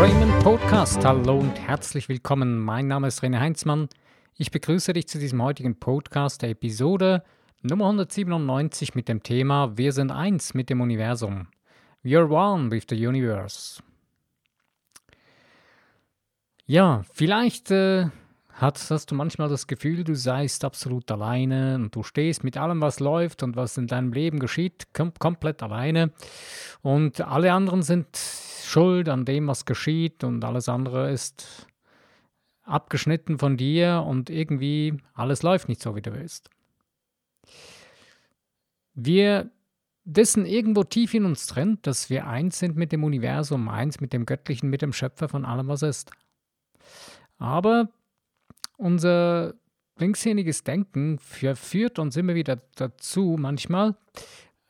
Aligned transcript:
Freeman 0.00 0.42
Podcast. 0.42 1.04
Hallo 1.04 1.40
und 1.40 1.60
herzlich 1.60 2.08
willkommen. 2.08 2.58
Mein 2.58 2.88
Name 2.88 3.08
ist 3.08 3.22
René 3.22 3.38
Heinzmann. 3.38 3.90
Ich 4.38 4.50
begrüße 4.50 4.94
dich 4.94 5.06
zu 5.06 5.18
diesem 5.18 5.42
heutigen 5.42 5.78
Podcast, 5.78 6.40
der 6.40 6.48
Episode 6.48 7.22
Nummer 7.60 7.84
197 7.84 8.94
mit 8.94 9.08
dem 9.08 9.22
Thema 9.22 9.76
Wir 9.76 9.92
sind 9.92 10.10
eins 10.10 10.54
mit 10.54 10.70
dem 10.70 10.80
Universum. 10.80 11.48
We 12.02 12.16
are 12.16 12.30
one 12.30 12.70
with 12.70 12.84
the 12.88 13.06
universe. 13.06 13.82
Ja, 16.64 17.02
vielleicht 17.12 17.70
äh, 17.70 18.06
hast, 18.60 18.90
hast 18.90 19.10
du 19.10 19.14
manchmal 19.14 19.48
das 19.48 19.66
Gefühl, 19.66 20.04
du 20.04 20.14
seist 20.14 20.64
absolut 20.64 21.10
alleine 21.10 21.76
und 21.76 21.94
du 21.94 22.02
stehst 22.02 22.44
mit 22.44 22.56
allem, 22.56 22.80
was 22.80 23.00
läuft 23.00 23.42
und 23.42 23.56
was 23.56 23.76
in 23.76 23.86
deinem 23.86 24.12
Leben 24.12 24.38
geschieht, 24.38 24.88
kom 24.92 25.12
komplett 25.18 25.62
alleine. 25.62 26.12
Und 26.82 27.20
alle 27.20 27.52
anderen 27.52 27.82
sind 27.82 28.16
schuld 28.16 29.08
an 29.08 29.24
dem, 29.24 29.48
was 29.48 29.64
geschieht 29.64 30.24
und 30.24 30.44
alles 30.44 30.68
andere 30.68 31.10
ist 31.10 31.66
abgeschnitten 32.62 33.38
von 33.38 33.56
dir 33.56 34.04
und 34.06 34.30
irgendwie 34.30 34.98
alles 35.14 35.42
läuft 35.42 35.68
nicht 35.68 35.82
so, 35.82 35.96
wie 35.96 36.02
du 36.02 36.12
willst. 36.12 36.50
Wir 38.94 39.50
wissen 40.04 40.46
irgendwo 40.46 40.84
tief 40.84 41.14
in 41.14 41.24
uns 41.24 41.46
drin, 41.46 41.78
dass 41.82 42.10
wir 42.10 42.26
eins 42.26 42.58
sind 42.58 42.76
mit 42.76 42.92
dem 42.92 43.04
Universum, 43.04 43.68
eins 43.68 44.00
mit 44.00 44.12
dem 44.12 44.26
Göttlichen, 44.26 44.70
mit 44.70 44.82
dem 44.82 44.92
Schöpfer 44.92 45.28
von 45.28 45.44
allem, 45.44 45.68
was 45.68 45.82
ist. 45.82 46.10
Aber 47.38 47.88
unser 48.80 49.54
linkshändiges 49.98 50.64
Denken 50.64 51.18
verführt 51.18 51.98
uns 51.98 52.16
immer 52.16 52.34
wieder 52.34 52.58
dazu, 52.74 53.36
manchmal 53.38 53.96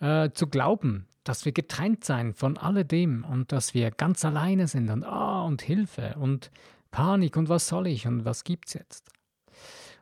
äh, 0.01 0.31
zu 0.31 0.49
glauben, 0.49 1.07
dass 1.25 1.45
wir 1.45 1.53
getrennt 1.53 2.05
sein 2.05 2.35
von 2.35 2.59
alledem 2.59 3.25
und 3.25 3.53
dass 3.53 3.75
wir 3.75 3.91
ganz 3.91 4.25
alleine 4.25 4.67
sind 4.67 4.91
und 4.91 5.05
ah 5.05 5.45
und 5.45 5.63
Hilfe 5.63 6.17
und 6.19 6.51
Panik 6.91 7.37
und 7.37 7.49
was 7.49 7.69
soll 7.69 7.87
ich 7.87 8.07
und 8.07 8.25
was 8.25 8.45
gibt's 8.45 8.75
jetzt? 8.75 9.11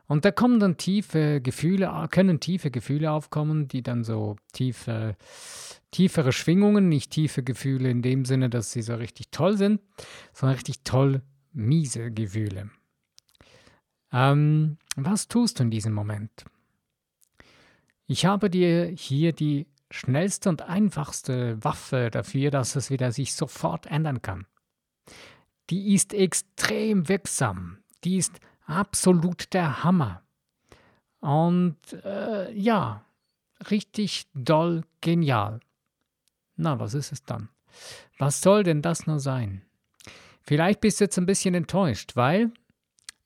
Und 0.07 0.25
da 0.25 0.31
kommen 0.31 0.59
dann 0.59 0.77
tiefe 0.77 1.39
Gefühle, 1.39 2.07
können 2.09 2.39
tiefe 2.39 2.71
Gefühle 2.71 3.11
aufkommen, 3.11 3.67
die 3.67 3.83
dann 3.83 4.03
so 4.03 4.37
tiefe, 4.53 5.15
tiefere 5.91 6.31
Schwingungen, 6.31 6.89
nicht 6.89 7.11
tiefe 7.11 7.43
Gefühle 7.43 7.91
in 7.91 8.01
dem 8.01 8.25
Sinne, 8.25 8.49
dass 8.49 8.71
sie 8.71 8.81
so 8.81 8.95
richtig 8.95 9.29
toll 9.29 9.55
sind, 9.55 9.81
sondern 10.33 10.55
richtig 10.55 10.83
toll 10.83 11.21
miese 11.53 12.09
Gefühle. 12.09 12.71
Ähm, 14.11 14.77
was 14.95 15.27
tust 15.27 15.59
du 15.59 15.63
in 15.63 15.71
diesem 15.71 15.93
Moment? 15.93 16.45
Ich 18.07 18.25
habe 18.25 18.49
dir 18.49 18.85
hier 18.87 19.33
die 19.33 19.67
schnellste 19.91 20.49
und 20.49 20.63
einfachste 20.63 21.63
Waffe 21.63 22.09
dafür, 22.11 22.51
dass 22.51 22.75
es 22.75 22.89
wieder 22.89 23.11
sich 23.11 23.33
sofort 23.33 23.85
ändern 23.85 24.21
kann. 24.21 24.45
Die 25.69 25.93
ist 25.93 26.13
extrem 26.13 27.07
wirksam. 27.07 27.77
Die 28.03 28.17
ist 28.17 28.39
absolut 28.65 29.53
der 29.53 29.83
Hammer. 29.83 30.23
Und 31.19 31.77
äh, 32.03 32.51
ja, 32.53 33.03
richtig 33.69 34.27
doll 34.33 34.83
genial. 35.01 35.59
Na, 36.55 36.79
was 36.79 36.93
ist 36.93 37.11
es 37.11 37.23
dann? 37.23 37.49
Was 38.17 38.41
soll 38.41 38.63
denn 38.63 38.81
das 38.81 39.05
nur 39.05 39.19
sein? 39.19 39.63
Vielleicht 40.41 40.81
bist 40.81 40.99
du 40.99 41.05
jetzt 41.05 41.17
ein 41.17 41.25
bisschen 41.25 41.53
enttäuscht, 41.53 42.15
weil 42.15 42.51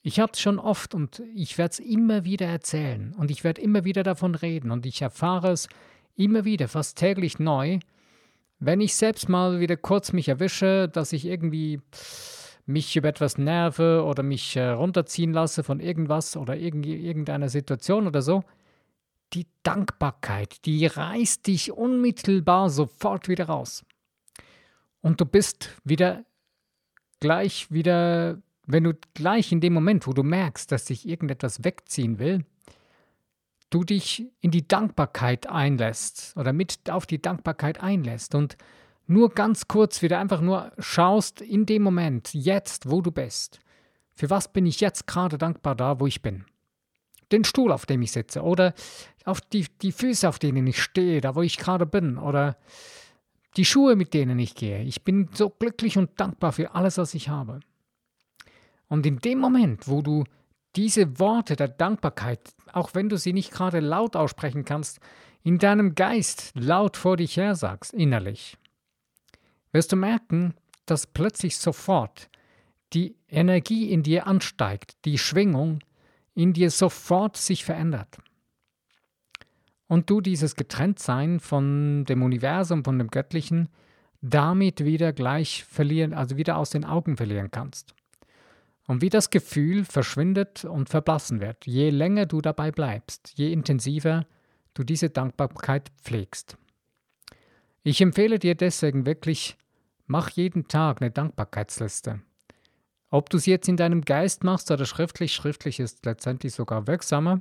ich 0.03 0.19
habe 0.19 0.33
es 0.33 0.41
schon 0.41 0.59
oft 0.59 0.93
und 0.93 1.23
ich 1.33 1.57
werde 1.57 1.71
es 1.71 1.79
immer 1.79 2.25
wieder 2.25 2.45
erzählen 2.45 3.13
und 3.17 3.31
ich 3.31 3.45
werde 3.45 3.61
immer 3.61 3.85
wieder 3.85 4.03
davon 4.03 4.35
reden 4.35 4.69
und 4.69 4.85
ich 4.85 5.01
erfahre 5.01 5.51
es 5.51 5.69
immer 6.15 6.43
wieder, 6.43 6.67
fast 6.67 6.97
täglich 6.97 7.39
neu, 7.39 7.79
wenn 8.59 8.81
ich 8.81 8.95
selbst 8.95 9.29
mal 9.29 9.61
wieder 9.61 9.77
kurz 9.77 10.11
mich 10.11 10.27
erwische, 10.27 10.89
dass 10.89 11.13
ich 11.13 11.25
irgendwie 11.25 11.81
mich 12.65 12.95
über 12.97 13.09
etwas 13.09 13.37
nerve 13.37 14.03
oder 14.03 14.23
mich 14.23 14.55
äh, 14.57 14.69
runterziehen 14.69 15.33
lasse 15.33 15.63
von 15.63 15.79
irgendwas 15.79 16.35
oder 16.35 16.57
irgend, 16.57 16.85
irgendeiner 16.85 17.49
Situation 17.49 18.05
oder 18.05 18.21
so, 18.21 18.43
die 19.33 19.47
Dankbarkeit, 19.63 20.65
die 20.65 20.85
reißt 20.85 21.47
dich 21.47 21.71
unmittelbar 21.71 22.69
sofort 22.69 23.27
wieder 23.29 23.45
raus. 23.45 23.85
Und 25.01 25.19
du 25.19 25.25
bist 25.25 25.69
wieder 25.83 26.23
gleich 27.19 27.71
wieder 27.71 28.41
wenn 28.65 28.83
du 28.83 28.93
gleich 29.13 29.51
in 29.51 29.61
dem 29.61 29.73
Moment, 29.73 30.07
wo 30.07 30.13
du 30.13 30.23
merkst, 30.23 30.71
dass 30.71 30.87
sich 30.87 31.07
irgendetwas 31.07 31.63
wegziehen 31.63 32.19
will, 32.19 32.45
du 33.69 33.83
dich 33.83 34.31
in 34.39 34.51
die 34.51 34.67
Dankbarkeit 34.67 35.47
einlässt 35.47 36.33
oder 36.37 36.53
mit 36.53 36.89
auf 36.89 37.05
die 37.05 37.21
Dankbarkeit 37.21 37.81
einlässt 37.81 38.35
und 38.35 38.57
nur 39.07 39.31
ganz 39.31 39.67
kurz 39.67 40.01
wieder 40.01 40.19
einfach 40.19 40.41
nur 40.41 40.71
schaust 40.77 41.41
in 41.41 41.65
dem 41.65 41.83
Moment, 41.83 42.33
jetzt, 42.33 42.89
wo 42.89 43.01
du 43.01 43.11
bist. 43.11 43.59
Für 44.13 44.29
was 44.29 44.53
bin 44.53 44.65
ich 44.65 44.79
jetzt 44.79 45.07
gerade 45.07 45.37
dankbar 45.37 45.75
da, 45.75 45.99
wo 45.99 46.07
ich 46.07 46.21
bin? 46.21 46.45
Den 47.31 47.43
Stuhl, 47.43 47.71
auf 47.71 47.85
dem 47.85 48.01
ich 48.03 48.11
sitze 48.11 48.43
oder 48.43 48.73
auf 49.25 49.41
die, 49.41 49.65
die 49.81 49.91
Füße, 49.91 50.29
auf 50.29 50.39
denen 50.39 50.67
ich 50.67 50.81
stehe, 50.81 51.19
da 51.19 51.35
wo 51.35 51.41
ich 51.41 51.57
gerade 51.57 51.85
bin 51.85 52.17
oder 52.17 52.57
die 53.57 53.65
Schuhe, 53.65 53.95
mit 53.95 54.13
denen 54.13 54.39
ich 54.39 54.55
gehe. 54.55 54.83
Ich 54.83 55.03
bin 55.03 55.29
so 55.33 55.49
glücklich 55.49 55.97
und 55.97 56.19
dankbar 56.19 56.51
für 56.51 56.75
alles, 56.75 56.97
was 56.97 57.13
ich 57.13 57.29
habe. 57.29 57.59
Und 58.93 59.07
in 59.07 59.17
dem 59.17 59.39
Moment, 59.39 59.87
wo 59.87 60.03
du 60.03 60.23
diese 60.75 61.17
Worte 61.17 61.55
der 61.55 61.67
Dankbarkeit, 61.67 62.53
auch 62.73 62.93
wenn 62.93 63.09
du 63.09 63.17
sie 63.17 63.33
nicht 63.33 63.49
gerade 63.49 63.79
laut 63.79 64.15
aussprechen 64.15 64.65
kannst, 64.65 64.99
in 65.41 65.57
deinem 65.57 65.95
Geist 65.95 66.51
laut 66.53 66.95
vor 66.95 67.17
dich 67.17 67.35
her 67.35 67.55
sagst, 67.55 67.91
innerlich, 67.91 68.55
wirst 69.71 69.93
du 69.93 69.95
merken, 69.95 70.53
dass 70.85 71.07
plötzlich 71.07 71.57
sofort 71.57 72.29
die 72.93 73.15
Energie 73.29 73.91
in 73.91 74.03
dir 74.03 74.27
ansteigt, 74.27 75.03
die 75.05 75.17
Schwingung 75.17 75.79
in 76.35 76.53
dir 76.53 76.69
sofort 76.69 77.35
sich 77.35 77.65
verändert. 77.65 78.19
Und 79.87 80.11
du 80.11 80.21
dieses 80.21 80.53
Getrenntsein 80.53 81.39
von 81.39 82.05
dem 82.05 82.21
Universum, 82.21 82.83
von 82.83 82.99
dem 82.99 83.09
Göttlichen, 83.09 83.69
damit 84.21 84.85
wieder 84.85 85.13
gleich 85.13 85.63
verlieren, 85.63 86.13
also 86.13 86.37
wieder 86.37 86.57
aus 86.57 86.69
den 86.69 86.85
Augen 86.85 87.17
verlieren 87.17 87.49
kannst. 87.49 87.95
Und 88.87 89.01
wie 89.01 89.09
das 89.09 89.29
Gefühl 89.29 89.85
verschwindet 89.85 90.65
und 90.65 90.89
verblassen 90.89 91.39
wird, 91.39 91.65
je 91.65 91.89
länger 91.89 92.25
du 92.25 92.41
dabei 92.41 92.71
bleibst, 92.71 93.33
je 93.35 93.51
intensiver 93.51 94.25
du 94.73 94.83
diese 94.83 95.09
Dankbarkeit 95.09 95.91
pflegst. 96.01 96.57
Ich 97.83 98.01
empfehle 98.01 98.39
dir 98.39 98.55
deswegen 98.55 99.05
wirklich, 99.05 99.57
mach 100.05 100.29
jeden 100.29 100.67
Tag 100.67 101.01
eine 101.01 101.11
Dankbarkeitsliste. 101.11 102.21
Ob 103.09 103.29
du 103.29 103.37
sie 103.37 103.51
jetzt 103.51 103.67
in 103.67 103.77
deinem 103.77 104.01
Geist 104.01 104.43
machst 104.43 104.71
oder 104.71 104.85
schriftlich, 104.85 105.33
schriftlich 105.33 105.79
ist 105.79 106.05
letztendlich 106.05 106.53
sogar 106.53 106.87
wirksamer, 106.87 107.39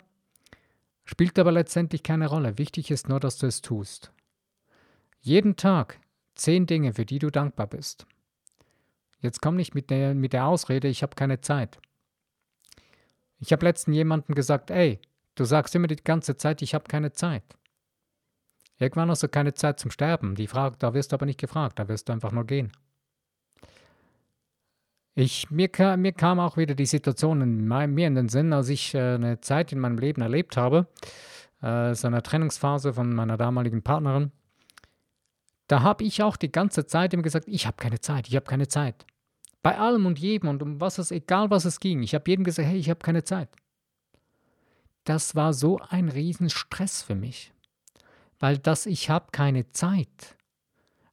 spielt 1.04 1.38
aber 1.38 1.50
letztendlich 1.50 2.02
keine 2.02 2.28
Rolle. 2.28 2.58
Wichtig 2.58 2.90
ist 2.90 3.08
nur, 3.08 3.20
dass 3.20 3.38
du 3.38 3.46
es 3.46 3.62
tust. 3.62 4.12
Jeden 5.20 5.56
Tag 5.56 5.98
zehn 6.34 6.66
Dinge, 6.66 6.92
für 6.92 7.06
die 7.06 7.18
du 7.18 7.30
dankbar 7.30 7.68
bist. 7.68 8.06
Jetzt 9.22 9.40
komm 9.40 9.56
nicht 9.56 9.74
mit 9.74 9.88
der, 9.90 10.14
mit 10.14 10.32
der 10.32 10.46
Ausrede, 10.46 10.88
ich 10.88 11.02
habe 11.02 11.14
keine 11.14 11.40
Zeit. 11.40 11.78
Ich 13.38 13.52
habe 13.52 13.64
letztens 13.64 13.96
jemandem 13.96 14.34
gesagt, 14.34 14.70
ey, 14.70 15.00
du 15.36 15.44
sagst 15.44 15.74
immer 15.74 15.86
die 15.86 15.96
ganze 15.96 16.36
Zeit, 16.36 16.60
ich 16.60 16.74
habe 16.74 16.84
keine 16.84 17.12
Zeit. 17.12 17.44
Irgendwann 18.78 19.10
hast 19.10 19.22
du 19.22 19.28
keine 19.28 19.54
Zeit 19.54 19.78
zum 19.78 19.92
Sterben. 19.92 20.34
Die 20.34 20.48
Frage, 20.48 20.76
da 20.78 20.92
wirst 20.92 21.12
du 21.12 21.14
aber 21.14 21.26
nicht 21.26 21.40
gefragt, 21.40 21.78
da 21.78 21.88
wirst 21.88 22.08
du 22.08 22.12
einfach 22.12 22.32
nur 22.32 22.44
gehen. 22.44 22.72
Ich, 25.14 25.50
mir, 25.50 25.68
mir 25.96 26.12
kam 26.12 26.40
auch 26.40 26.56
wieder 26.56 26.74
die 26.74 26.86
Situation 26.86 27.42
in 27.42 27.68
meinem, 27.68 27.94
mir 27.94 28.06
in 28.06 28.14
den 28.14 28.28
Sinn, 28.28 28.52
als 28.52 28.70
ich 28.70 28.94
äh, 28.94 29.14
eine 29.14 29.40
Zeit 29.40 29.70
in 29.70 29.78
meinem 29.78 29.98
Leben 29.98 30.22
erlebt 30.22 30.56
habe, 30.56 30.86
äh, 31.60 31.94
so 31.94 32.06
eine 32.08 32.22
Trennungsphase 32.22 32.94
von 32.94 33.14
meiner 33.14 33.36
damaligen 33.36 33.82
Partnerin. 33.82 34.32
Da 35.68 35.82
habe 35.82 36.04
ich 36.04 36.22
auch 36.22 36.36
die 36.36 36.50
ganze 36.50 36.86
Zeit 36.86 37.12
ihm 37.12 37.22
gesagt, 37.22 37.46
ich 37.46 37.66
habe 37.66 37.76
keine 37.76 38.00
Zeit, 38.00 38.26
ich 38.26 38.36
habe 38.36 38.46
keine 38.46 38.68
Zeit. 38.68 39.06
Bei 39.62 39.78
allem 39.78 40.06
und 40.06 40.18
jedem 40.18 40.48
und 40.48 40.62
um 40.62 40.80
was 40.80 40.98
es, 40.98 41.10
egal 41.10 41.50
was 41.50 41.64
es 41.64 41.80
ging. 41.80 42.02
Ich 42.02 42.14
habe 42.14 42.28
jedem 42.28 42.44
gesagt, 42.44 42.68
hey, 42.68 42.78
ich 42.78 42.90
habe 42.90 43.00
keine 43.00 43.24
Zeit. 43.24 43.48
Das 45.04 45.34
war 45.34 45.52
so 45.52 45.78
ein 45.88 46.08
Riesenstress 46.08 47.02
für 47.02 47.14
mich. 47.14 47.52
Weil 48.38 48.58
das 48.58 48.86
Ich 48.86 49.08
habe 49.08 49.26
keine 49.30 49.70
Zeit 49.70 50.36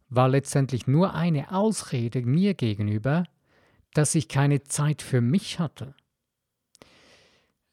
war 0.09 0.27
letztendlich 0.27 0.87
nur 0.87 1.13
eine 1.13 1.51
Ausrede 1.51 2.21
mir 2.23 2.55
gegenüber, 2.55 3.23
dass 3.93 4.15
ich 4.15 4.27
keine 4.27 4.63
Zeit 4.63 5.01
für 5.01 5.21
mich 5.21 5.59
hatte. 5.59 5.95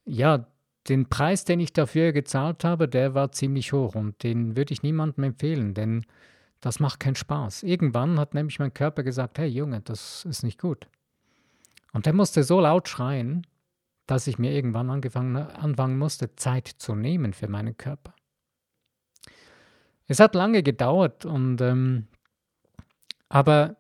Ja, 0.05 0.47
den 0.89 1.09
Preis, 1.09 1.45
den 1.45 1.61
ich 1.61 1.73
dafür 1.73 2.13
gezahlt 2.13 2.63
habe, 2.63 2.89
der 2.89 3.15
war 3.15 3.33
ziemlich 3.33 3.73
hoch 3.73 3.95
und 3.95 4.23
den 4.23 4.57
würde 4.57 4.73
ich 4.73 4.83
niemandem 4.83 5.25
empfehlen, 5.25 5.75
denn 5.75 6.07
das 6.61 6.81
macht 6.81 7.01
keinen 7.01 7.17
Spaß. 7.17 7.63
Irgendwann 7.63 8.19
hat 8.19 8.35
nämlich 8.35 8.59
mein 8.59 8.75
Körper 8.75 9.03
gesagt, 9.03 9.39
hey 9.39 9.49
Junge, 9.49 9.81
das 9.81 10.25
ist 10.25 10.43
nicht 10.43 10.61
gut. 10.61 10.89
Und 11.93 12.07
er 12.07 12.13
musste 12.13 12.43
so 12.43 12.61
laut 12.61 12.89
schreien, 12.89 13.47
dass 14.07 14.27
ich 14.27 14.39
mir 14.39 14.53
irgendwann 14.53 14.91
anfangen 14.91 15.99
musste, 15.99 16.35
Zeit 16.37 16.69
zu 16.69 16.95
nehmen 16.95 17.33
für 17.33 17.49
meinen 17.49 17.77
Körper. 17.77 18.15
Es 20.07 20.21
hat 20.21 20.35
lange 20.35 20.63
gedauert 20.63 21.25
und 21.25 21.61
ähm, 21.61 22.07
aber 23.29 23.77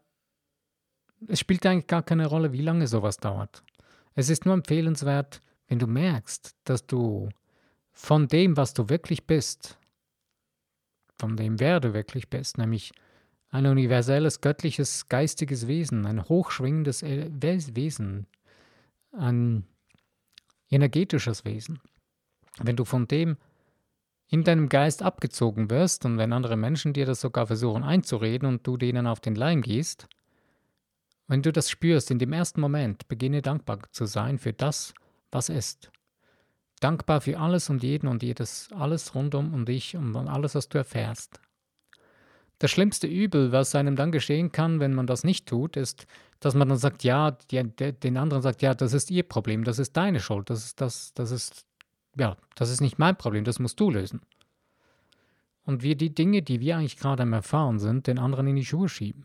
es 1.28 1.40
spielt 1.40 1.64
eigentlich 1.64 1.86
gar 1.86 2.02
keine 2.02 2.26
Rolle, 2.26 2.52
wie 2.52 2.62
lange 2.62 2.88
sowas 2.88 3.18
dauert. 3.18 3.62
Es 4.14 4.28
ist 4.28 4.44
nur 4.44 4.54
empfehlenswert, 4.54 5.40
wenn 5.68 5.78
du 5.78 5.86
merkst, 5.86 6.56
dass 6.64 6.86
du 6.86 7.28
von 7.92 8.28
dem, 8.28 8.56
was 8.56 8.74
du 8.74 8.88
wirklich 8.88 9.26
bist, 9.26 9.78
von 11.18 11.36
dem, 11.36 11.60
wer 11.60 11.80
du 11.80 11.94
wirklich 11.94 12.28
bist, 12.28 12.58
nämlich 12.58 12.92
ein 13.50 13.66
universelles, 13.66 14.40
göttliches, 14.40 15.08
geistiges 15.08 15.66
Wesen, 15.66 16.04
ein 16.06 16.24
hochschwingendes 16.24 17.02
Wesen, 17.02 18.26
ein 19.12 19.64
energetisches 20.68 21.44
Wesen. 21.44 21.80
Wenn 22.58 22.76
du 22.76 22.84
von 22.84 23.06
dem 23.06 23.36
in 24.28 24.42
deinem 24.42 24.68
Geist 24.68 25.02
abgezogen 25.02 25.70
wirst 25.70 26.04
und 26.04 26.18
wenn 26.18 26.32
andere 26.32 26.56
Menschen 26.56 26.92
dir 26.92 27.06
das 27.06 27.20
sogar 27.20 27.46
versuchen 27.46 27.84
einzureden 27.84 28.48
und 28.48 28.66
du 28.66 28.76
denen 28.76 29.06
auf 29.06 29.20
den 29.20 29.36
Leim 29.36 29.62
gehst, 29.62 30.08
wenn 31.28 31.42
du 31.42 31.52
das 31.52 31.70
spürst 31.70 32.10
in 32.10 32.18
dem 32.18 32.32
ersten 32.32 32.60
Moment, 32.60 33.08
beginne 33.08 33.42
dankbar 33.42 33.78
zu 33.90 34.06
sein 34.06 34.38
für 34.38 34.52
das, 34.52 34.94
was 35.30 35.48
ist. 35.48 35.90
Dankbar 36.80 37.20
für 37.20 37.38
alles 37.38 37.70
und 37.70 37.82
jeden 37.82 38.06
und 38.06 38.22
jedes, 38.22 38.68
alles 38.72 39.14
rundum 39.14 39.54
um 39.54 39.64
dich 39.64 39.96
und 39.96 40.14
alles, 40.16 40.54
was 40.54 40.68
du 40.68 40.78
erfährst. 40.78 41.40
Das 42.58 42.70
schlimmste 42.70 43.06
Übel, 43.06 43.52
was 43.52 43.74
einem 43.74 43.96
dann 43.96 44.12
geschehen 44.12 44.50
kann, 44.50 44.80
wenn 44.80 44.94
man 44.94 45.06
das 45.06 45.24
nicht 45.24 45.46
tut, 45.46 45.76
ist, 45.76 46.06
dass 46.40 46.54
man 46.54 46.68
dann 46.68 46.78
sagt, 46.78 47.04
ja, 47.04 47.32
die, 47.50 47.62
den 47.64 48.16
anderen 48.16 48.42
sagt, 48.42 48.62
ja, 48.62 48.74
das 48.74 48.92
ist 48.92 49.10
ihr 49.10 49.22
Problem, 49.22 49.64
das 49.64 49.78
ist 49.78 49.96
deine 49.96 50.20
Schuld, 50.20 50.48
das 50.48 50.64
ist, 50.64 50.80
das, 50.80 51.12
das 51.14 51.30
ist, 51.30 51.66
ja, 52.18 52.36
das 52.54 52.70
ist 52.70 52.80
nicht 52.80 52.98
mein 52.98 53.16
Problem, 53.16 53.44
das 53.44 53.58
musst 53.58 53.78
du 53.80 53.90
lösen. 53.90 54.20
Und 55.64 55.82
wir 55.82 55.96
die 55.96 56.14
Dinge, 56.14 56.42
die 56.42 56.60
wir 56.60 56.76
eigentlich 56.76 56.96
gerade 56.96 57.24
am 57.24 57.32
Erfahren 57.32 57.78
sind, 57.78 58.06
den 58.06 58.18
anderen 58.18 58.46
in 58.46 58.56
die 58.56 58.64
Schuhe 58.64 58.88
schieben. 58.88 59.24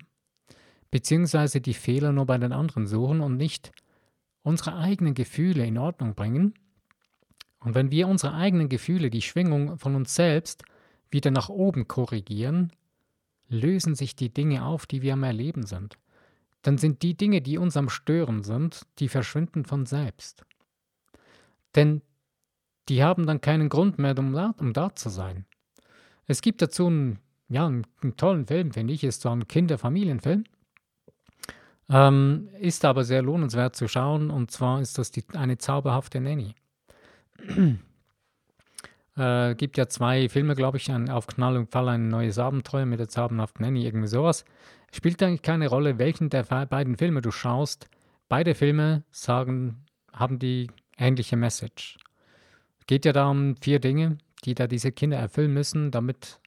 Beziehungsweise 0.89 1.61
die 1.61 1.73
Fehler 1.73 2.11
nur 2.11 2.25
bei 2.25 2.37
den 2.37 2.51
anderen 2.51 2.87
suchen 2.87 3.21
und 3.21 3.37
nicht 3.37 3.71
unsere 4.41 4.75
eigenen 4.75 5.13
Gefühle 5.13 5.65
in 5.65 5.77
Ordnung 5.77 6.15
bringen. 6.15 6.53
Und 7.61 7.75
wenn 7.75 7.91
wir 7.91 8.07
unsere 8.07 8.33
eigenen 8.33 8.69
Gefühle, 8.69 9.09
die 9.09 9.21
Schwingung 9.21 9.77
von 9.77 9.95
uns 9.95 10.15
selbst, 10.15 10.63
wieder 11.11 11.31
nach 11.31 11.49
oben 11.49 11.87
korrigieren, 11.87 12.73
lösen 13.49 13.95
sich 13.95 14.15
die 14.15 14.33
Dinge 14.33 14.65
auf, 14.65 14.85
die 14.85 15.01
wir 15.01 15.13
am 15.13 15.23
Erleben 15.23 15.65
sind. 15.65 15.97
Dann 16.63 16.77
sind 16.77 17.01
die 17.01 17.15
Dinge, 17.15 17.41
die 17.41 17.57
uns 17.57 17.77
am 17.77 17.89
Stören 17.89 18.43
sind, 18.43 18.81
die 18.99 19.09
verschwinden 19.09 19.65
von 19.65 19.85
selbst. 19.85 20.45
Denn 21.75 22.01
die 22.89 23.03
haben 23.03 23.25
dann 23.25 23.41
keinen 23.41 23.69
Grund 23.69 23.99
mehr, 23.99 24.17
um 24.17 24.33
da, 24.33 24.53
um 24.57 24.73
da 24.73 24.95
zu 24.95 25.09
sein. 25.09 25.45
Es 26.27 26.41
gibt 26.41 26.61
dazu 26.61 26.87
einen, 26.87 27.19
ja, 27.49 27.67
einen, 27.67 27.85
tollen 28.17 28.47
Film, 28.47 28.71
finde 28.71 28.93
ich, 28.93 29.03
ist 29.03 29.21
so 29.21 29.29
ein 29.29 29.47
Kinderfamilienfilm. 29.47 30.45
Ähm, 31.89 32.49
ist 32.59 32.85
aber 32.85 33.03
sehr 33.03 33.21
lohnenswert 33.21 33.75
zu 33.75 33.87
schauen 33.87 34.31
und 34.31 34.49
zwar 34.49 34.81
ist 34.81 34.97
das 34.97 35.11
die, 35.11 35.25
eine 35.33 35.57
zauberhafte 35.57 36.21
Nanny. 36.21 36.55
Äh, 39.17 39.55
gibt 39.55 39.77
ja 39.77 39.87
zwei 39.87 40.29
Filme, 40.29 40.55
glaube 40.55 40.77
ich, 40.77 40.89
ein, 40.89 41.09
auf 41.09 41.27
Knall 41.27 41.57
und 41.57 41.69
Fall 41.69 41.89
ein 41.89 42.07
neues 42.07 42.39
Abenteuer 42.39 42.85
mit 42.85 42.99
der 42.99 43.09
zauberhaften 43.09 43.65
Nanny, 43.65 43.85
irgendwie 43.85 44.07
sowas. 44.07 44.45
Spielt 44.93 45.21
eigentlich 45.21 45.41
keine 45.41 45.67
Rolle, 45.67 45.99
welchen 45.99 46.29
der 46.29 46.43
beiden 46.43 46.97
Filme 46.97 47.21
du 47.21 47.31
schaust. 47.31 47.89
Beide 48.29 48.55
Filme 48.55 49.03
sagen, 49.11 49.85
haben 50.13 50.39
die 50.39 50.71
ähnliche 50.97 51.35
Message. 51.35 51.97
Geht 52.87 53.05
ja 53.05 53.11
da 53.11 53.29
um 53.29 53.57
vier 53.57 53.79
Dinge, 53.79 54.17
die 54.45 54.55
da 54.55 54.67
diese 54.67 54.91
Kinder 54.91 55.17
erfüllen 55.17 55.53
müssen, 55.53 55.91
damit 55.91 56.39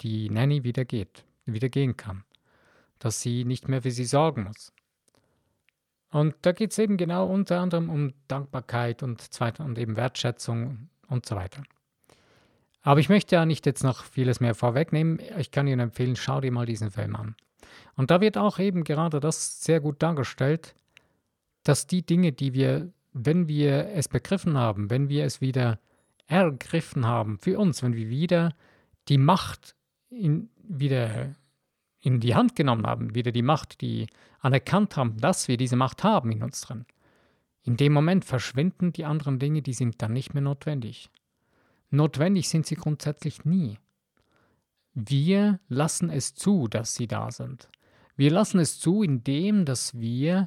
die 0.00 0.30
Nanny 0.30 0.64
wieder 0.64 0.84
geht, 0.84 1.24
wieder 1.44 1.68
gehen 1.68 1.96
kann. 1.96 2.24
Dass 2.98 3.20
sie 3.20 3.44
nicht 3.44 3.68
mehr 3.68 3.82
für 3.82 3.90
sie 3.90 4.04
sorgen 4.04 4.44
muss. 4.44 4.72
Und 6.10 6.34
da 6.42 6.52
geht 6.52 6.72
es 6.72 6.78
eben 6.78 6.96
genau 6.96 7.26
unter 7.26 7.60
anderem 7.60 7.90
um 7.90 8.14
Dankbarkeit 8.28 9.02
und, 9.02 9.20
zweit, 9.20 9.60
und 9.60 9.78
eben 9.78 9.96
Wertschätzung 9.96 10.88
und 11.08 11.26
so 11.26 11.36
weiter. 11.36 11.62
Aber 12.82 13.00
ich 13.00 13.08
möchte 13.08 13.36
ja 13.36 13.44
nicht 13.44 13.66
jetzt 13.66 13.84
noch 13.84 14.04
vieles 14.04 14.40
mehr 14.40 14.54
vorwegnehmen. 14.54 15.20
Ich 15.36 15.50
kann 15.50 15.66
Ihnen 15.66 15.80
empfehlen, 15.80 16.16
schau 16.16 16.40
dir 16.40 16.52
mal 16.52 16.64
diesen 16.64 16.90
Film 16.90 17.16
an. 17.16 17.36
Und 17.96 18.10
da 18.10 18.20
wird 18.20 18.38
auch 18.38 18.58
eben 18.58 18.84
gerade 18.84 19.20
das 19.20 19.60
sehr 19.60 19.80
gut 19.80 20.02
dargestellt, 20.02 20.74
dass 21.64 21.86
die 21.86 22.06
Dinge, 22.06 22.32
die 22.32 22.54
wir, 22.54 22.90
wenn 23.12 23.48
wir 23.48 23.88
es 23.88 24.08
begriffen 24.08 24.56
haben, 24.56 24.88
wenn 24.88 25.08
wir 25.08 25.24
es 25.24 25.40
wieder 25.40 25.78
ergriffen 26.26 27.06
haben 27.06 27.38
für 27.38 27.58
uns, 27.58 27.82
wenn 27.82 27.94
wir 27.94 28.08
wieder 28.08 28.54
die 29.08 29.18
Macht 29.18 29.74
in, 30.08 30.48
wieder 30.62 31.34
in 32.08 32.20
die 32.20 32.34
Hand 32.34 32.56
genommen 32.56 32.86
haben, 32.86 33.14
wieder 33.14 33.32
die 33.32 33.42
Macht, 33.42 33.82
die 33.82 34.06
anerkannt 34.40 34.96
haben, 34.96 35.18
dass 35.18 35.46
wir 35.46 35.58
diese 35.58 35.76
Macht 35.76 36.04
haben 36.04 36.32
in 36.32 36.42
uns 36.42 36.62
drin. 36.62 36.86
In 37.64 37.76
dem 37.76 37.92
Moment 37.92 38.24
verschwinden 38.24 38.94
die 38.94 39.04
anderen 39.04 39.38
Dinge, 39.38 39.60
die 39.60 39.74
sind 39.74 40.00
dann 40.00 40.14
nicht 40.14 40.32
mehr 40.32 40.42
notwendig. 40.42 41.10
Notwendig 41.90 42.48
sind 42.48 42.64
sie 42.64 42.76
grundsätzlich 42.76 43.44
nie. 43.44 43.78
Wir 44.94 45.60
lassen 45.68 46.08
es 46.08 46.34
zu, 46.34 46.66
dass 46.66 46.94
sie 46.94 47.06
da 47.06 47.30
sind. 47.30 47.68
Wir 48.16 48.30
lassen 48.30 48.58
es 48.58 48.80
zu, 48.80 49.02
indem 49.02 49.66
dass 49.66 49.98
wir 49.98 50.46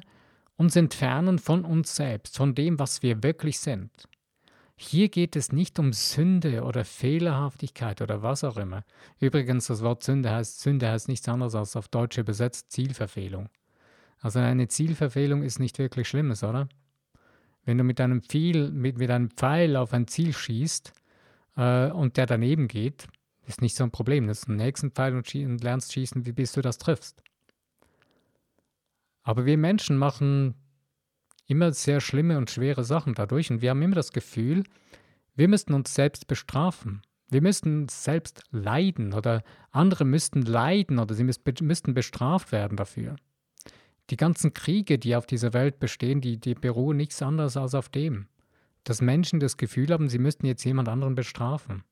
uns 0.56 0.74
entfernen 0.74 1.38
von 1.38 1.64
uns 1.64 1.94
selbst, 1.94 2.36
von 2.36 2.56
dem, 2.56 2.80
was 2.80 3.04
wir 3.04 3.22
wirklich 3.22 3.60
sind. 3.60 4.08
Hier 4.74 5.08
geht 5.08 5.36
es 5.36 5.52
nicht 5.52 5.78
um 5.78 5.92
Sünde 5.92 6.64
oder 6.64 6.84
Fehlerhaftigkeit 6.84 8.02
oder 8.02 8.22
was 8.22 8.42
auch 8.42 8.56
immer. 8.56 8.84
Übrigens, 9.20 9.66
das 9.66 9.82
Wort 9.82 10.02
Sünde 10.02 10.30
heißt, 10.30 10.60
Sünde 10.60 10.90
heißt 10.90 11.08
nichts 11.08 11.28
anderes 11.28 11.54
als 11.54 11.76
auf 11.76 11.88
Deutsch 11.88 12.18
übersetzt 12.18 12.72
Zielverfehlung. 12.72 13.48
Also 14.18 14.38
eine 14.38 14.68
Zielverfehlung 14.68 15.42
ist 15.42 15.58
nicht 15.58 15.78
wirklich 15.78 16.08
Schlimmes, 16.08 16.42
oder? 16.42 16.68
Wenn 17.64 17.78
du 17.78 17.84
mit 17.84 18.00
einem, 18.00 18.22
Pfeil, 18.22 18.70
mit, 18.70 18.98
mit 18.98 19.10
einem 19.10 19.30
Pfeil 19.30 19.76
auf 19.76 19.92
ein 19.92 20.08
Ziel 20.08 20.32
schießt, 20.32 20.92
äh, 21.56 21.90
und 21.90 22.16
der 22.16 22.26
daneben 22.26 22.68
geht, 22.68 23.06
ist 23.46 23.60
nicht 23.60 23.76
so 23.76 23.84
ein 23.84 23.90
Problem. 23.90 24.26
Das 24.26 24.40
ist 24.40 24.48
ein 24.48 24.56
nächsten 24.56 24.92
Pfeil 24.92 25.14
und, 25.14 25.34
und 25.34 25.62
lernst 25.62 25.92
schießen, 25.92 26.26
wie 26.26 26.32
bis 26.32 26.52
du 26.52 26.62
das 26.62 26.78
triffst. 26.78 27.22
Aber 29.22 29.46
wir 29.46 29.56
Menschen 29.56 29.96
machen 29.96 30.54
immer 31.46 31.72
sehr 31.72 32.00
schlimme 32.00 32.38
und 32.38 32.50
schwere 32.50 32.84
Sachen 32.84 33.14
dadurch 33.14 33.50
und 33.50 33.62
wir 33.62 33.70
haben 33.70 33.82
immer 33.82 33.94
das 33.94 34.12
Gefühl, 34.12 34.64
wir 35.34 35.48
müssten 35.48 35.74
uns 35.74 35.94
selbst 35.94 36.26
bestrafen. 36.26 37.02
Wir 37.28 37.40
müssten 37.40 37.88
selbst 37.88 38.42
leiden 38.50 39.14
oder 39.14 39.42
andere 39.70 40.04
müssten 40.04 40.42
leiden 40.42 40.98
oder 40.98 41.14
sie 41.14 41.24
müssten 41.24 41.94
bestraft 41.94 42.52
werden 42.52 42.76
dafür. 42.76 43.16
Die 44.10 44.16
ganzen 44.16 44.52
Kriege, 44.52 44.98
die 44.98 45.16
auf 45.16 45.26
dieser 45.26 45.54
Welt 45.54 45.78
bestehen, 45.78 46.20
die, 46.20 46.38
die 46.38 46.54
beruhen 46.54 46.98
nichts 46.98 47.22
anderes 47.22 47.56
als 47.56 47.74
auf 47.74 47.88
dem 47.88 48.28
dass 48.84 49.00
Menschen 49.00 49.40
das 49.40 49.56
Gefühl 49.56 49.92
haben, 49.92 50.08
sie 50.08 50.18
müssten 50.18 50.46
jetzt 50.46 50.64
jemand 50.64 50.88
anderen 50.88 51.14
bestrafen. 51.14 51.84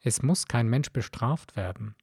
Es 0.00 0.22
muss 0.22 0.46
kein 0.46 0.68
Mensch 0.68 0.90
bestraft 0.90 1.56
werden. 1.56 1.94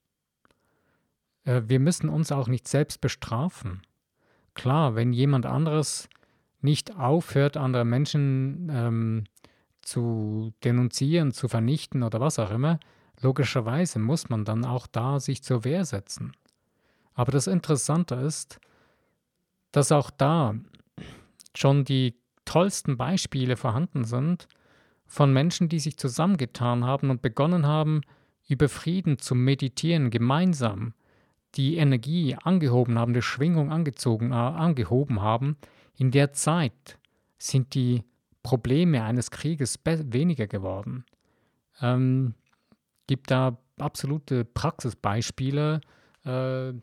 Äh, 1.45 1.63
wir 1.65 1.79
müssen 1.79 2.09
uns 2.09 2.31
auch 2.31 2.47
nicht 2.47 2.67
selbst 2.67 3.01
bestrafen. 3.01 3.81
Klar, 4.53 4.95
wenn 4.95 5.13
jemand 5.13 5.45
anderes 5.45 6.09
nicht 6.61 6.95
aufhört, 6.97 7.57
andere 7.57 7.85
Menschen 7.85 8.69
ähm, 8.71 9.23
zu 9.81 10.53
denunzieren, 10.63 11.31
zu 11.31 11.47
vernichten 11.47 12.03
oder 12.03 12.19
was 12.19 12.39
auch 12.39 12.51
immer, 12.51 12.79
logischerweise 13.21 13.99
muss 13.99 14.29
man 14.29 14.45
dann 14.45 14.65
auch 14.65 14.87
da 14.87 15.19
sich 15.19 15.43
zur 15.43 15.63
Wehr 15.63 15.85
setzen. 15.85 16.33
Aber 17.13 17.31
das 17.31 17.47
Interessante 17.47 18.15
ist, 18.15 18.59
dass 19.71 19.91
auch 19.91 20.11
da 20.11 20.55
schon 21.55 21.83
die 21.83 22.15
tollsten 22.45 22.97
Beispiele 22.97 23.57
vorhanden 23.57 24.03
sind 24.03 24.47
von 25.05 25.33
Menschen, 25.33 25.69
die 25.69 25.79
sich 25.79 25.97
zusammengetan 25.97 26.85
haben 26.85 27.09
und 27.09 27.21
begonnen 27.21 27.65
haben, 27.65 28.01
über 28.47 28.69
Frieden 28.69 29.19
zu 29.19 29.35
meditieren, 29.35 30.09
gemeinsam 30.09 30.93
die 31.55 31.77
Energie 31.77 32.35
angehoben 32.35 32.99
haben, 32.99 33.13
die 33.13 33.21
Schwingung 33.21 33.71
angezogen, 33.71 34.31
äh, 34.31 34.35
angehoben 34.35 35.21
haben. 35.21 35.57
In 35.97 36.11
der 36.11 36.31
Zeit 36.31 36.99
sind 37.39 37.73
die 37.73 38.03
Probleme 38.43 39.03
eines 39.03 39.31
Krieges 39.31 39.79
weniger 39.83 40.47
geworden. 40.47 41.05
Ähm, 41.81 42.35
gibt 43.07 43.31
da 43.31 43.57
absolute 43.79 44.45
Praxisbeispiele, 44.45 45.81
äh, 46.23 46.73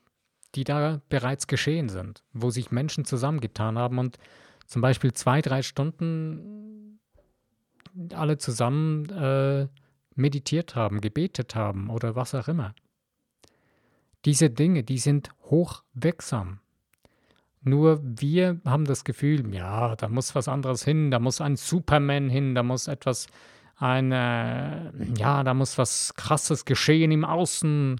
die 0.54 0.64
da 0.64 1.00
bereits 1.08 1.46
geschehen 1.46 1.88
sind, 1.88 2.22
wo 2.32 2.50
sich 2.50 2.70
Menschen 2.70 3.04
zusammengetan 3.04 3.78
haben 3.78 3.98
und 3.98 4.18
zum 4.66 4.82
Beispiel 4.82 5.12
zwei, 5.12 5.40
drei 5.40 5.62
Stunden 5.62 7.00
alle 8.12 8.38
zusammen 8.38 9.08
äh, 9.10 9.68
meditiert 10.16 10.74
haben, 10.74 11.00
gebetet 11.00 11.54
haben 11.54 11.90
oder 11.90 12.16
was 12.16 12.34
auch 12.34 12.48
immer. 12.48 12.74
Diese 14.24 14.50
Dinge, 14.50 14.82
die 14.82 14.98
sind 14.98 15.30
hochwirksam. 15.42 16.60
Nur 17.64 18.00
wir 18.04 18.60
haben 18.64 18.84
das 18.84 19.04
Gefühl, 19.04 19.54
ja, 19.54 19.96
da 19.96 20.08
muss 20.08 20.34
was 20.34 20.48
anderes 20.48 20.84
hin, 20.84 21.10
da 21.10 21.18
muss 21.18 21.40
ein 21.40 21.56
Superman 21.56 22.28
hin, 22.28 22.54
da 22.54 22.62
muss 22.62 22.88
etwas, 22.88 23.26
ein, 23.76 24.12
äh, 24.12 24.90
ja, 25.18 25.42
da 25.42 25.54
muss 25.54 25.78
was 25.78 26.14
Krasses 26.14 26.64
geschehen 26.66 27.10
im 27.10 27.24
Außen. 27.24 27.98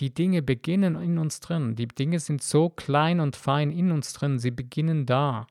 die 0.00 0.12
Dinge 0.12 0.42
beginnen 0.42 0.96
in 0.96 1.18
uns 1.18 1.40
drin. 1.40 1.76
Die 1.76 1.86
Dinge 1.86 2.18
sind 2.18 2.42
so 2.42 2.68
klein 2.68 3.20
und 3.20 3.36
fein 3.36 3.70
in 3.70 3.92
uns 3.92 4.12
drin. 4.12 4.38
Sie 4.38 4.50
beginnen 4.50 5.06
da. 5.06 5.46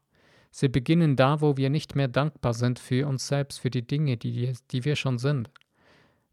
Sie 0.51 0.67
beginnen 0.67 1.15
da, 1.15 1.41
wo 1.41 1.57
wir 1.57 1.69
nicht 1.69 1.95
mehr 1.95 2.07
dankbar 2.07 2.53
sind 2.53 2.77
für 2.77 3.07
uns 3.07 3.27
selbst, 3.27 3.59
für 3.59 3.69
die 3.69 3.87
Dinge, 3.87 4.17
die, 4.17 4.53
die 4.71 4.85
wir 4.85 4.95
schon 4.95 5.17
sind. 5.17 5.49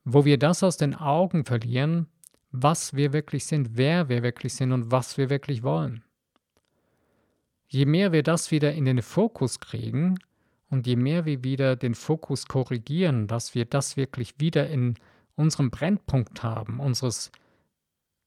Wo 0.05 0.25
wir 0.25 0.38
das 0.38 0.62
aus 0.62 0.76
den 0.76 0.95
Augen 0.95 1.45
verlieren, 1.45 2.07
was 2.50 2.95
wir 2.95 3.12
wirklich 3.12 3.47
sind, 3.47 3.71
wer 3.75 4.09
wir 4.09 4.23
wirklich 4.23 4.55
sind 4.55 4.73
und 4.73 4.90
was 4.90 5.17
wir 5.17 5.31
wirklich 5.31 5.62
wollen. 5.62 6.02
Je 7.73 7.87
mehr 7.87 8.11
wir 8.11 8.25
das 8.25 8.50
wieder 8.50 8.73
in 8.73 8.85
den 8.85 9.00
Fokus 9.00 9.61
kriegen 9.61 10.19
und 10.71 10.89
je 10.89 10.97
mehr 10.97 11.25
wir 11.25 11.45
wieder 11.45 11.77
den 11.77 11.95
Fokus 11.95 12.47
korrigieren, 12.47 13.29
dass 13.29 13.55
wir 13.55 13.65
das 13.65 13.97
wirklich 13.97 14.35
wieder 14.39 14.69
in 14.69 14.97
unserem 15.37 15.71
Brennpunkt 15.71 16.43
haben, 16.43 16.81
unseres 16.81 17.31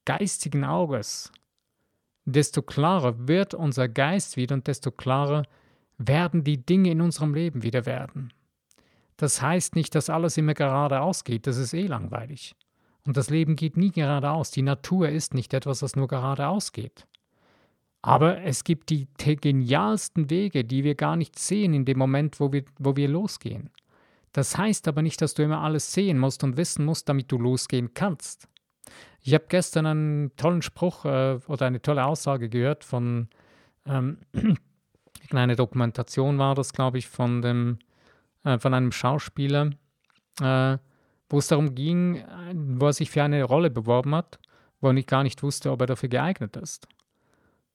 geistigen 0.06 0.64
Auges, 0.64 1.30
desto 2.24 2.62
klarer 2.62 3.28
wird 3.28 3.52
unser 3.52 3.86
Geist 3.86 4.38
wieder 4.38 4.54
und 4.54 4.66
desto 4.66 4.90
klarer 4.90 5.42
werden 5.98 6.42
die 6.42 6.64
Dinge 6.64 6.90
in 6.90 7.02
unserem 7.02 7.34
Leben 7.34 7.62
wieder 7.62 7.84
werden. 7.84 8.32
Das 9.18 9.42
heißt 9.42 9.76
nicht, 9.76 9.94
dass 9.94 10.08
alles 10.08 10.38
immer 10.38 10.54
geradeaus 10.54 11.22
geht, 11.22 11.46
das 11.46 11.58
ist 11.58 11.74
eh 11.74 11.86
langweilig. 11.86 12.56
Und 13.06 13.18
das 13.18 13.28
Leben 13.28 13.56
geht 13.56 13.76
nie 13.76 13.90
geradeaus. 13.90 14.50
Die 14.50 14.62
Natur 14.62 15.10
ist 15.10 15.34
nicht 15.34 15.52
etwas, 15.52 15.80
das 15.80 15.96
nur 15.96 16.08
geradeaus 16.08 16.72
geht. 16.72 17.06
Aber 18.06 18.42
es 18.42 18.64
gibt 18.64 18.90
die 18.90 19.08
genialsten 19.18 20.28
Wege, 20.28 20.62
die 20.62 20.84
wir 20.84 20.94
gar 20.94 21.16
nicht 21.16 21.38
sehen 21.38 21.72
in 21.72 21.86
dem 21.86 21.96
Moment, 21.96 22.38
wo 22.38 22.52
wir, 22.52 22.62
wo 22.78 22.96
wir 22.96 23.08
losgehen. 23.08 23.70
Das 24.32 24.58
heißt 24.58 24.88
aber 24.88 25.00
nicht, 25.00 25.22
dass 25.22 25.32
du 25.32 25.42
immer 25.42 25.62
alles 25.62 25.90
sehen 25.90 26.18
musst 26.18 26.44
und 26.44 26.58
wissen 26.58 26.84
musst, 26.84 27.08
damit 27.08 27.32
du 27.32 27.38
losgehen 27.38 27.94
kannst. 27.94 28.46
Ich 29.22 29.32
habe 29.32 29.46
gestern 29.48 29.86
einen 29.86 30.36
tollen 30.36 30.60
Spruch 30.60 31.06
äh, 31.06 31.38
oder 31.46 31.64
eine 31.64 31.80
tolle 31.80 32.04
Aussage 32.04 32.50
gehört 32.50 32.84
von 32.84 33.28
ähm, 33.86 34.18
eine 35.30 35.56
Dokumentation 35.56 36.36
war 36.36 36.54
das, 36.54 36.74
glaube 36.74 36.98
ich, 36.98 37.08
von 37.08 37.40
dem 37.40 37.78
äh, 38.44 38.58
von 38.58 38.74
einem 38.74 38.92
Schauspieler, 38.92 39.70
äh, 40.42 40.76
wo 41.30 41.38
es 41.38 41.46
darum 41.46 41.74
ging, 41.74 42.16
äh, 42.16 42.54
wo 42.54 42.84
er 42.84 42.92
sich 42.92 43.10
für 43.10 43.22
eine 43.22 43.44
Rolle 43.44 43.70
beworben 43.70 44.14
hat, 44.14 44.40
wo 44.82 44.88
er 44.88 44.92
nicht, 44.92 45.08
gar 45.08 45.22
nicht 45.22 45.42
wusste, 45.42 45.70
ob 45.70 45.80
er 45.80 45.86
dafür 45.86 46.10
geeignet 46.10 46.54
ist. 46.56 46.86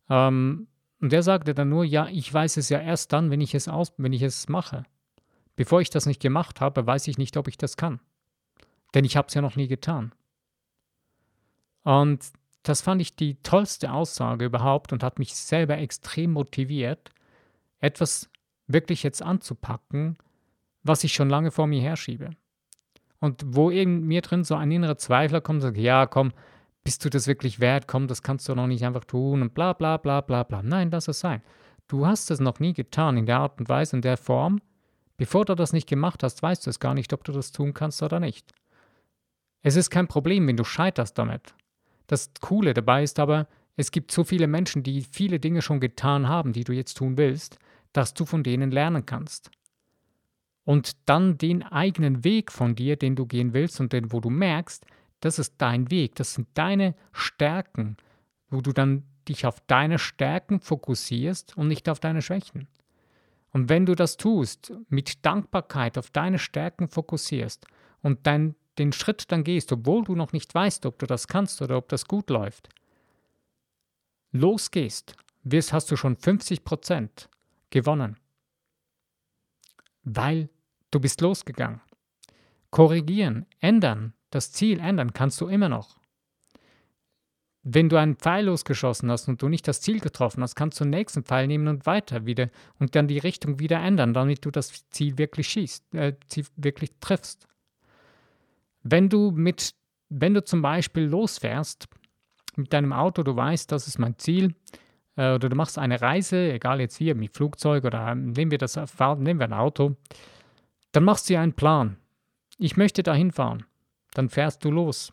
Ähm, 0.10 0.68
und 1.02 1.14
er 1.14 1.24
sagte 1.24 1.54
dann 1.54 1.70
nur, 1.70 1.86
ja, 1.86 2.08
ich 2.08 2.34
weiß 2.34 2.58
es 2.58 2.70
ja 2.70 2.80
erst 2.80 3.14
dann, 3.14 3.32
wenn 3.32 3.42
ich 3.42 3.56
es 3.56 3.68
aus, 3.68 3.94
wenn 3.98 4.14
ich 4.14 4.22
es 4.22 4.50
mache. 4.50 4.84
Bevor 5.56 5.82
ich 5.82 5.90
das 5.90 6.06
nicht 6.06 6.22
gemacht 6.22 6.62
habe, 6.62 6.86
weiß 6.86 7.08
ich 7.08 7.18
nicht, 7.18 7.38
ob 7.38 7.48
ich 7.48 7.58
das 7.58 7.78
kann. 7.78 8.00
Denn 8.94 9.06
ich 9.06 9.16
habe 9.16 9.28
es 9.28 9.34
ja 9.34 9.42
noch 9.42 9.56
nie 9.56 9.68
getan. 9.68 10.14
Und 11.84 12.32
das 12.64 12.82
fand 12.82 13.02
ich 13.02 13.16
die 13.16 13.36
tollste 13.42 13.92
Aussage 13.92 14.46
überhaupt 14.46 14.92
und 14.92 15.04
hat 15.04 15.20
mich 15.20 15.34
selber 15.36 15.78
extrem 15.78 16.34
motiviert, 16.34 17.12
etwas 17.80 18.30
wirklich 18.68 19.04
jetzt 19.04 19.22
anzupacken, 19.22 20.18
was 20.84 21.04
ich 21.04 21.14
schon 21.14 21.30
lange 21.30 21.52
vor 21.52 21.68
mir 21.68 21.82
herschiebe. 21.82 22.32
Und 23.20 23.44
wo 23.46 23.70
in 23.70 24.06
mir 24.06 24.22
drin 24.22 24.44
so 24.44 24.56
ein 24.56 24.72
innerer 24.72 24.98
Zweifler 24.98 25.42
kommt 25.42 25.58
und 25.58 25.62
sagt, 25.62 25.78
ja, 25.78 26.06
komm, 26.06 26.32
bist 26.84 27.06
du 27.06 27.10
das 27.10 27.28
wirklich 27.28 27.60
wert? 27.60 27.88
Komm, 27.88 28.08
das 28.08 28.24
kannst 28.24 28.48
du 28.50 28.56
noch 28.56 28.68
nicht 28.68 28.84
einfach 28.84 29.06
tun 29.06 29.42
und 29.42 29.54
bla 29.54 29.74
bla 29.74 29.98
bla 29.98 30.22
bla 30.22 30.44
bla. 30.44 30.64
Nein, 30.64 30.90
lass 30.92 31.08
es 31.08 31.20
sein. 31.20 31.42
Du 31.88 32.06
hast 32.06 32.32
es 32.32 32.40
noch 32.40 32.60
nie 32.60 32.74
getan 32.74 33.18
in 33.18 33.26
der 33.26 33.40
Art 33.40 33.60
und 33.60 33.70
Weise, 33.70 33.96
in 33.96 34.02
der 34.02 34.18
Form. 34.18 34.62
Bevor 35.18 35.46
du 35.46 35.56
das 35.56 35.74
nicht 35.74 35.88
gemacht 35.88 36.24
hast, 36.24 36.42
weißt 36.42 36.66
du 36.66 36.70
es 36.70 36.80
gar 36.80 36.94
nicht, 36.94 37.12
ob 37.14 37.24
du 37.24 37.32
das 37.32 37.52
tun 37.52 37.74
kannst 37.74 38.02
oder 38.02 38.20
nicht. 38.20 38.54
Es 39.62 39.76
ist 39.76 39.90
kein 39.90 40.08
Problem, 40.08 40.48
wenn 40.48 40.56
du 40.56 40.64
scheiterst 40.64 41.18
damit. 41.18 41.54
Das 42.08 42.32
Coole 42.40 42.74
dabei 42.74 43.04
ist 43.04 43.20
aber, 43.20 43.48
es 43.76 43.92
gibt 43.92 44.12
so 44.12 44.24
viele 44.24 44.48
Menschen, 44.48 44.84
die 44.84 45.02
viele 45.02 45.40
Dinge 45.40 45.62
schon 45.62 45.80
getan 45.80 46.28
haben, 46.28 46.54
die 46.54 46.64
du 46.64 46.74
jetzt 46.74 46.96
tun 46.96 47.18
willst, 47.18 47.60
dass 47.94 48.14
du 48.14 48.26
von 48.26 48.44
denen 48.44 48.72
lernen 48.72 49.06
kannst. 49.06 49.52
Und 50.64 50.98
dann 51.06 51.38
den 51.38 51.64
eigenen 51.64 52.24
Weg 52.24 52.52
von 52.52 52.76
dir, 52.76 52.96
den 52.96 53.16
du 53.16 53.26
gehen 53.26 53.54
willst 53.54 53.80
und 53.80 53.94
den, 53.94 54.12
wo 54.12 54.20
du 54.20 54.30
merkst, 54.30 54.86
das 55.20 55.40
ist 55.40 55.56
dein 55.58 55.92
Weg, 55.92 56.16
das 56.16 56.34
sind 56.34 56.48
deine 56.54 56.96
Stärken, 57.12 57.98
wo 58.50 58.62
du 58.62 58.72
dann 58.72 59.04
dich 59.28 59.46
auf 59.46 59.60
deine 59.68 60.00
Stärken 60.00 60.60
fokussierst 60.60 61.56
und 61.58 61.68
nicht 61.68 61.90
auf 61.90 62.00
deine 62.00 62.22
Schwächen. 62.22 62.68
Und 63.52 63.70
wenn 63.70 63.86
du 63.86 63.96
das 63.96 64.18
tust, 64.18 64.74
mit 64.90 65.26
Dankbarkeit 65.26 65.98
auf 65.98 66.10
deine 66.12 66.40
Stärken 66.40 66.88
fokussierst 66.88 67.66
und 68.02 68.26
dein 68.26 68.56
den 68.80 68.94
Schritt 68.94 69.32
dann 69.32 69.44
gehst, 69.44 69.72
obwohl 69.72 70.04
du 70.04 70.16
noch 70.16 70.32
nicht 70.32 70.56
weißt, 70.56 70.86
ob 70.86 70.98
du 70.98 71.06
das 71.06 71.28
kannst 71.28 71.62
oder 71.62 71.78
ob 71.78 71.90
das 71.90 72.06
gut 72.06 72.30
läuft, 72.30 72.70
losgehst, 74.32 75.16
wirst, 75.44 75.74
hast 75.74 75.92
du 75.92 75.98
schon 75.98 76.16
50 76.16 76.64
Prozent 76.64 77.30
gewonnen. 77.70 78.18
Weil 80.04 80.50
du 80.92 81.00
bist 81.00 81.22
losgegangen. 81.22 81.82
Korrigieren, 82.72 83.46
ändern, 83.60 84.14
das 84.30 84.52
Ziel 84.52 84.80
ändern 84.80 85.14
kannst 85.14 85.40
du 85.42 85.48
immer 85.48 85.70
noch. 85.70 86.00
Wenn 87.64 87.90
du 87.90 87.98
einen 87.98 88.16
Pfeil 88.16 88.46
losgeschossen 88.46 89.12
hast 89.12 89.28
und 89.28 89.42
du 89.42 89.50
nicht 89.50 89.68
das 89.68 89.82
Ziel 89.82 90.00
getroffen 90.00 90.42
hast, 90.42 90.56
kannst 90.56 90.80
du 90.80 90.86
den 90.86 90.92
nächsten 90.92 91.24
Pfeil 91.24 91.46
nehmen 91.48 91.68
und 91.68 91.86
weiter 91.86 92.26
wieder 92.26 92.50
und 92.80 92.96
dann 92.96 93.08
die 93.08 93.18
Richtung 93.18 93.60
wieder 93.60 93.80
ändern, 93.80 94.14
damit 94.14 94.46
du 94.46 94.52
das 94.52 94.90
Ziel 94.90 95.18
wirklich 95.18 95.50
schießt, 95.50 95.94
äh, 95.94 96.14
wirklich 96.56 96.92
triffst. 97.02 97.48
Wenn 98.82 99.10
du 99.10 99.32
mit, 99.32 99.76
wenn 100.08 100.34
du 100.34 100.44
zum 100.44 100.62
Beispiel 100.62 101.04
losfährst 101.04 101.90
mit 102.56 102.72
deinem 102.72 102.94
Auto, 102.94 103.24
du 103.24 103.36
weißt, 103.36 103.72
das 103.72 103.88
ist 103.88 104.00
mein 104.00 104.18
Ziel, 104.18 104.56
äh, 105.18 105.34
oder 105.34 105.50
du 105.50 105.56
machst 105.56 105.78
eine 105.78 106.02
Reise, 106.02 106.54
egal 106.54 106.80
jetzt 106.80 107.00
wie, 107.02 107.14
mit 107.14 107.36
Flugzeug 107.36 107.84
oder 107.84 108.16
nehmen 108.16 108.52
wir 108.52 108.58
das, 108.58 108.78
nehmen 108.78 109.40
wir 109.40 109.48
ein 109.48 109.54
Auto, 109.54 109.98
dann 110.94 111.04
machst 111.04 111.30
du 111.30 111.34
dir 111.34 111.42
einen 111.42 111.54
Plan. 111.54 111.98
Ich 112.58 112.78
möchte 112.78 113.04
dahin 113.04 113.32
fahren. 113.32 113.66
Dann 114.14 114.30
fährst 114.30 114.64
du 114.64 114.72
los. 114.72 115.12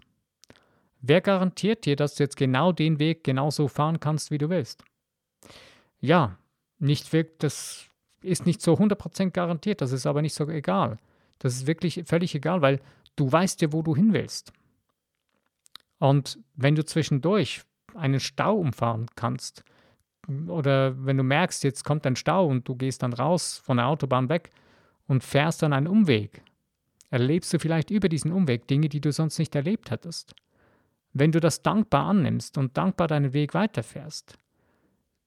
Wer 1.01 1.21
garantiert 1.21 1.85
dir, 1.85 1.97
dass 1.97 2.15
du 2.15 2.25
jetzt 2.25 2.37
genau 2.37 2.73
den 2.73 2.99
Weg 2.99 3.25
genauso 3.25 3.69
fahren 3.69 4.01
kannst, 4.01 4.31
wie 4.31 4.39
du 4.39 4.49
willst? 4.49 4.83
Ja, 6.01 6.39
nicht 6.79 7.13
wirklich, 7.13 7.39
das 7.39 7.87
ist 8.23 8.47
nicht 8.47 8.61
so 8.61 8.75
100% 8.75 9.31
garantiert, 9.31 9.81
das 9.81 9.93
ist 9.93 10.07
aber 10.07 10.23
nicht 10.23 10.35
so 10.35 10.49
egal. 10.49 10.99
Das 11.39 11.55
ist 11.55 11.67
wirklich 11.67 12.03
völlig 12.07 12.35
egal, 12.35 12.63
weil 12.63 12.81
du 13.15 13.31
weißt 13.31 13.61
ja, 13.63 13.73
wo 13.73 13.83
du 13.83 13.95
hin 13.95 14.13
willst. 14.13 14.53
Und 15.99 16.39
wenn 16.55 16.75
du 16.75 16.85
zwischendurch 16.85 17.63
einen 17.95 18.21
Stau 18.21 18.57
umfahren 18.57 19.07
kannst, 19.15 19.65
oder 20.49 21.07
wenn 21.07 21.17
du 21.17 21.23
merkst, 21.23 21.63
jetzt 21.65 21.85
kommt 21.85 22.07
ein 22.07 22.17
Stau 22.17 22.47
und 22.47 22.67
du 22.69 22.75
gehst 22.75 23.03
dann 23.03 23.13
raus 23.13 23.59
von 23.65 23.77
der 23.77 23.87
Autobahn 23.87 24.29
weg 24.29 24.51
und 25.07 25.23
fährst 25.23 25.63
dann 25.63 25.73
einen 25.73 25.87
Umweg, 25.87 26.43
erlebst 27.11 27.53
du 27.53 27.59
vielleicht 27.59 27.91
über 27.91 28.09
diesen 28.09 28.33
Umweg 28.33 28.67
Dinge, 28.67 28.89
die 28.89 29.01
du 29.01 29.13
sonst 29.13 29.39
nicht 29.39 29.55
erlebt 29.55 29.91
hättest. 29.91 30.35
Wenn 31.13 31.33
du 31.33 31.41
das 31.41 31.63
dankbar 31.63 32.07
annimmst 32.07 32.59
und 32.59 32.77
dankbar 32.77 33.09
deinen 33.09 33.33
Weg 33.33 33.55
weiterfährst, 33.55 34.39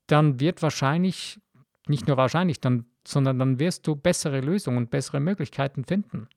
dann 0.08 0.40
wird 0.40 0.62
wahrscheinlich, 0.62 1.40
nicht 1.88 2.08
nur 2.08 2.18
wahrscheinlich, 2.18 2.60
dann, 2.60 2.86
sondern 3.08 3.40
dann 3.40 3.60
wirst 3.60 3.88
du 3.88 3.96
bessere 3.96 4.42
Lösungen 4.42 4.78
und 4.78 4.90
bessere 4.92 5.20
Möglichkeiten 5.20 5.84
finden 5.84 6.28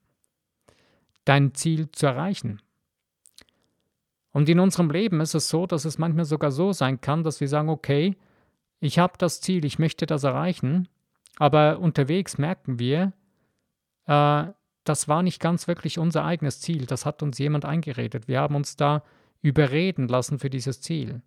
dein 1.25 1.55
Ziel 1.55 1.91
zu 1.93 2.07
erreichen. 2.07 2.61
Und 4.33 4.49
in 4.49 4.61
unserem 4.61 4.91
Leben 4.91 5.21
ist 5.21 5.35
es 5.35 5.49
so, 5.49 5.67
dass 5.67 5.85
es 5.85 5.99
manchmal 5.99 6.25
sogar 6.25 6.51
so 6.51 6.73
sein 6.73 7.01
kann, 7.01 7.23
dass 7.23 7.41
wir 7.41 7.49
sagen, 7.49 7.69
okay, 7.69 8.17
ich 8.81 8.99
habe 8.99 9.15
das 9.19 9.41
Ziel, 9.41 9.65
ich 9.65 9.79
möchte 9.79 10.07
das 10.07 10.25
erreichen, 10.25 10.89
aber 11.39 11.79
unterwegs 11.79 12.39
merken 12.39 12.79
wir, 12.79 13.13
äh, 14.07 14.47
das 14.85 15.09
war 15.09 15.23
nicht 15.23 15.41
ganz 15.41 15.69
wirklich 15.69 15.99
unser 15.99 16.25
eigenes 16.25 16.61
Ziel, 16.61 16.87
das 16.87 17.07
hat 17.07 17.23
uns 17.23 17.39
jemand 17.39 17.65
eingeredet. 17.65 18.29
Wir 18.29 18.41
haben 18.41 18.55
uns 18.55 18.77
da 18.77 19.03
überreden 19.41 20.09
lassen 20.09 20.39
für 20.39 20.51
dieses 20.51 20.81
Ziel. 20.81 21.23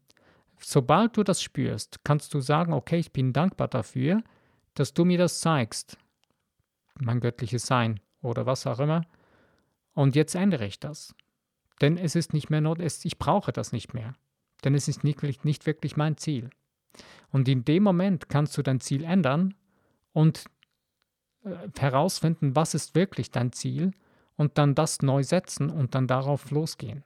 Sobald 0.60 1.18
du 1.18 1.24
das 1.24 1.42
spürst, 1.42 2.04
kannst 2.04 2.34
du 2.34 2.40
sagen, 2.40 2.74
okay, 2.74 2.98
ich 2.98 3.12
bin 3.12 3.34
dankbar 3.34 3.68
dafür, 3.68 4.24
dass 4.74 4.94
du 4.94 5.06
mir 5.06 5.18
das 5.18 5.40
zeigst, 5.40 5.98
mein 7.00 7.20
göttliches 7.20 7.66
Sein 7.66 8.00
oder 8.22 8.46
was 8.46 8.66
auch 8.68 8.80
immer, 8.80 9.06
und 9.94 10.16
jetzt 10.16 10.36
ändere 10.36 10.66
ich 10.66 10.80
das. 10.80 11.16
Denn 11.82 11.98
es 11.98 12.16
ist 12.16 12.34
nicht 12.34 12.50
mehr 12.50 12.62
notwendig, 12.62 13.06
ich 13.06 13.18
brauche 13.18 13.52
das 13.52 13.72
nicht 13.72 13.94
mehr. 13.94 14.14
Denn 14.64 14.76
es 14.76 14.88
ist 14.88 15.04
nicht, 15.04 15.22
nicht 15.44 15.66
wirklich 15.66 15.98
mein 15.98 16.18
Ziel. 16.18 16.50
Und 17.32 17.48
in 17.48 17.66
dem 17.66 17.84
Moment 17.84 18.30
kannst 18.30 18.58
du 18.58 18.62
dein 18.62 18.80
Ziel 18.80 19.04
ändern 19.04 19.54
und 20.14 20.46
herausfinden, 21.78 22.56
was 22.56 22.74
ist 22.74 22.96
wirklich 22.96 23.32
dein 23.32 23.52
Ziel 23.52 23.92
und 24.36 24.58
dann 24.58 24.76
das 24.76 25.02
neu 25.02 25.24
setzen 25.24 25.70
und 25.70 25.96
dann 25.96 26.08
darauf 26.08 26.52
losgehen. 26.52 27.04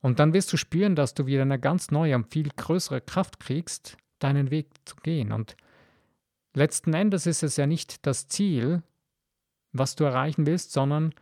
Und 0.00 0.18
dann 0.18 0.32
wirst 0.32 0.52
du 0.52 0.56
spüren, 0.56 0.96
dass 0.96 1.14
du 1.14 1.26
wieder 1.26 1.42
eine 1.42 1.58
ganz 1.58 1.90
neue 1.90 2.16
und 2.16 2.32
viel 2.32 2.48
größere 2.48 3.00
Kraft 3.00 3.38
kriegst, 3.38 3.98
deinen 4.18 4.50
Weg 4.50 4.68
zu 4.86 4.96
gehen. 4.96 5.32
Und 5.32 5.56
letzten 6.54 6.94
Endes 6.94 7.26
ist 7.26 7.42
es 7.42 7.56
ja 7.56 7.66
nicht 7.66 8.06
das 8.06 8.28
Ziel, 8.28 8.82
was 9.72 9.96
du 9.96 10.04
erreichen 10.04 10.46
willst, 10.46 10.72
sondern 10.72 11.14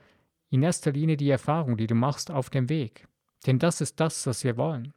in 0.50 0.62
erster 0.62 0.92
Linie 0.92 1.16
die 1.16 1.30
Erfahrung, 1.30 1.76
die 1.76 1.86
du 1.86 1.94
machst 1.94 2.30
auf 2.30 2.50
dem 2.50 2.68
Weg. 2.68 3.08
Denn 3.46 3.58
das 3.58 3.80
ist 3.80 4.00
das, 4.00 4.26
was 4.26 4.44
wir 4.44 4.56
wollen. 4.56 4.94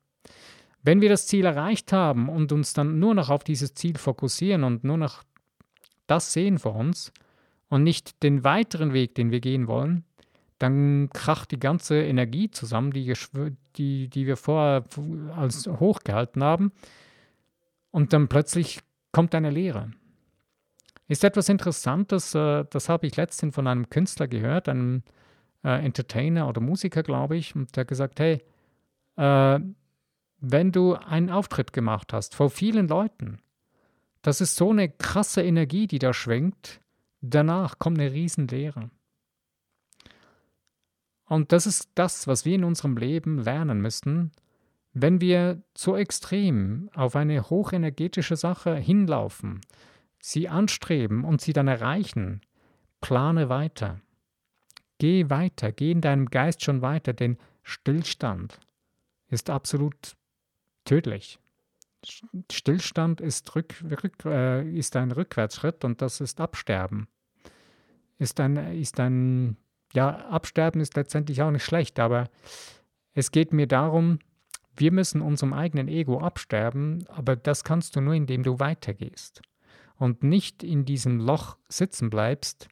Wenn 0.83 1.01
wir 1.01 1.09
das 1.09 1.27
Ziel 1.27 1.45
erreicht 1.45 1.91
haben 1.91 2.29
und 2.29 2.51
uns 2.51 2.73
dann 2.73 2.99
nur 2.99 3.13
noch 3.13 3.29
auf 3.29 3.43
dieses 3.43 3.73
Ziel 3.73 3.97
fokussieren 3.97 4.63
und 4.63 4.83
nur 4.83 4.97
noch 4.97 5.23
das 6.11 6.33
sehen 6.33 6.59
vor 6.59 6.75
uns 6.75 7.13
und 7.69 7.83
nicht 7.83 8.21
den 8.21 8.43
weiteren 8.43 8.91
Weg, 8.91 9.15
den 9.15 9.31
wir 9.31 9.39
gehen 9.39 9.67
wollen, 9.67 10.03
dann 10.59 11.09
kracht 11.13 11.51
die 11.51 11.59
ganze 11.59 12.03
Energie 12.03 12.51
zusammen, 12.51 12.91
die, 12.91 13.13
die, 13.77 14.09
die 14.09 14.27
wir 14.27 14.37
vorher 14.37 14.83
als 15.35 15.67
hochgehalten 15.67 16.43
haben. 16.43 16.73
Und 17.89 18.13
dann 18.13 18.27
plötzlich 18.27 18.81
kommt 19.11 19.33
eine 19.33 19.49
Leere. 19.49 19.91
Ist 21.07 21.23
etwas 21.23 21.49
Interessantes, 21.49 22.35
äh, 22.35 22.65
das 22.69 22.89
habe 22.89 23.07
ich 23.07 23.15
letztens 23.15 23.55
von 23.55 23.67
einem 23.67 23.89
Künstler 23.89 24.27
gehört, 24.27 24.69
einem 24.69 25.03
äh, 25.63 25.83
Entertainer 25.83 26.47
oder 26.47 26.61
Musiker, 26.61 27.03
glaube 27.03 27.37
ich, 27.37 27.55
und 27.55 27.75
der 27.75 27.81
hat 27.81 27.87
gesagt, 27.87 28.19
hey, 28.19 28.43
äh, 29.15 29.59
wenn 30.41 30.71
du 30.71 30.95
einen 30.95 31.29
Auftritt 31.29 31.73
gemacht 31.73 32.13
hast 32.13 32.35
vor 32.35 32.49
vielen 32.49 32.87
Leuten, 32.87 33.39
das 34.21 34.41
ist 34.41 34.55
so 34.55 34.71
eine 34.71 34.89
krasse 34.89 35.41
Energie, 35.41 35.87
die 35.87 35.99
da 35.99 36.13
schwingt, 36.13 36.81
danach 37.21 37.79
kommt 37.79 37.99
eine 37.99 38.11
Riesenlehre. 38.11 38.89
Und 41.25 41.51
das 41.51 41.65
ist 41.65 41.91
das, 41.95 42.27
was 42.27 42.45
wir 42.45 42.55
in 42.55 42.63
unserem 42.63 42.97
Leben 42.97 43.39
lernen 43.39 43.81
müssen, 43.81 44.31
wenn 44.93 45.21
wir 45.21 45.61
zu 45.73 45.95
extrem 45.95 46.89
auf 46.93 47.15
eine 47.15 47.49
hochenergetische 47.49 48.35
Sache 48.35 48.75
hinlaufen, 48.75 49.61
sie 50.19 50.49
anstreben 50.49 51.23
und 51.23 51.39
sie 51.39 51.53
dann 51.53 51.67
erreichen, 51.67 52.41
plane 52.99 53.47
weiter. 53.49 54.01
Geh 54.97 55.29
weiter, 55.29 55.71
geh 55.71 55.91
in 55.91 56.01
deinem 56.01 56.25
Geist 56.27 56.63
schon 56.63 56.81
weiter, 56.81 57.13
denn 57.13 57.37
Stillstand 57.63 58.59
ist 59.29 59.49
absolut 59.49 60.17
tödlich. 60.83 61.39
Stillstand 62.51 63.21
ist, 63.21 63.55
rück, 63.55 63.75
rück, 64.03 64.25
äh, 64.25 64.69
ist 64.71 64.95
ein 64.95 65.11
Rückwärtsschritt 65.11 65.83
und 65.83 66.01
das 66.01 66.21
ist 66.21 66.41
Absterben. 66.41 67.07
Ist 68.17 68.39
ein, 68.39 68.57
ist 68.79 68.99
ein, 68.99 69.57
ja, 69.93 70.09
Absterben 70.27 70.81
ist 70.81 70.95
letztendlich 70.95 71.41
auch 71.41 71.51
nicht 71.51 71.65
schlecht, 71.65 71.99
aber 71.99 72.29
es 73.13 73.31
geht 73.31 73.53
mir 73.53 73.67
darum, 73.67 74.19
wir 74.75 74.91
müssen 74.91 75.21
unserem 75.21 75.53
eigenen 75.53 75.87
Ego 75.87 76.19
absterben, 76.19 77.05
aber 77.09 77.35
das 77.35 77.63
kannst 77.63 77.95
du 77.95 78.01
nur, 78.01 78.13
indem 78.13 78.43
du 78.43 78.59
weitergehst 78.59 79.41
und 79.97 80.23
nicht 80.23 80.63
in 80.63 80.85
diesem 80.85 81.19
Loch 81.19 81.57
sitzen 81.69 82.09
bleibst, 82.09 82.69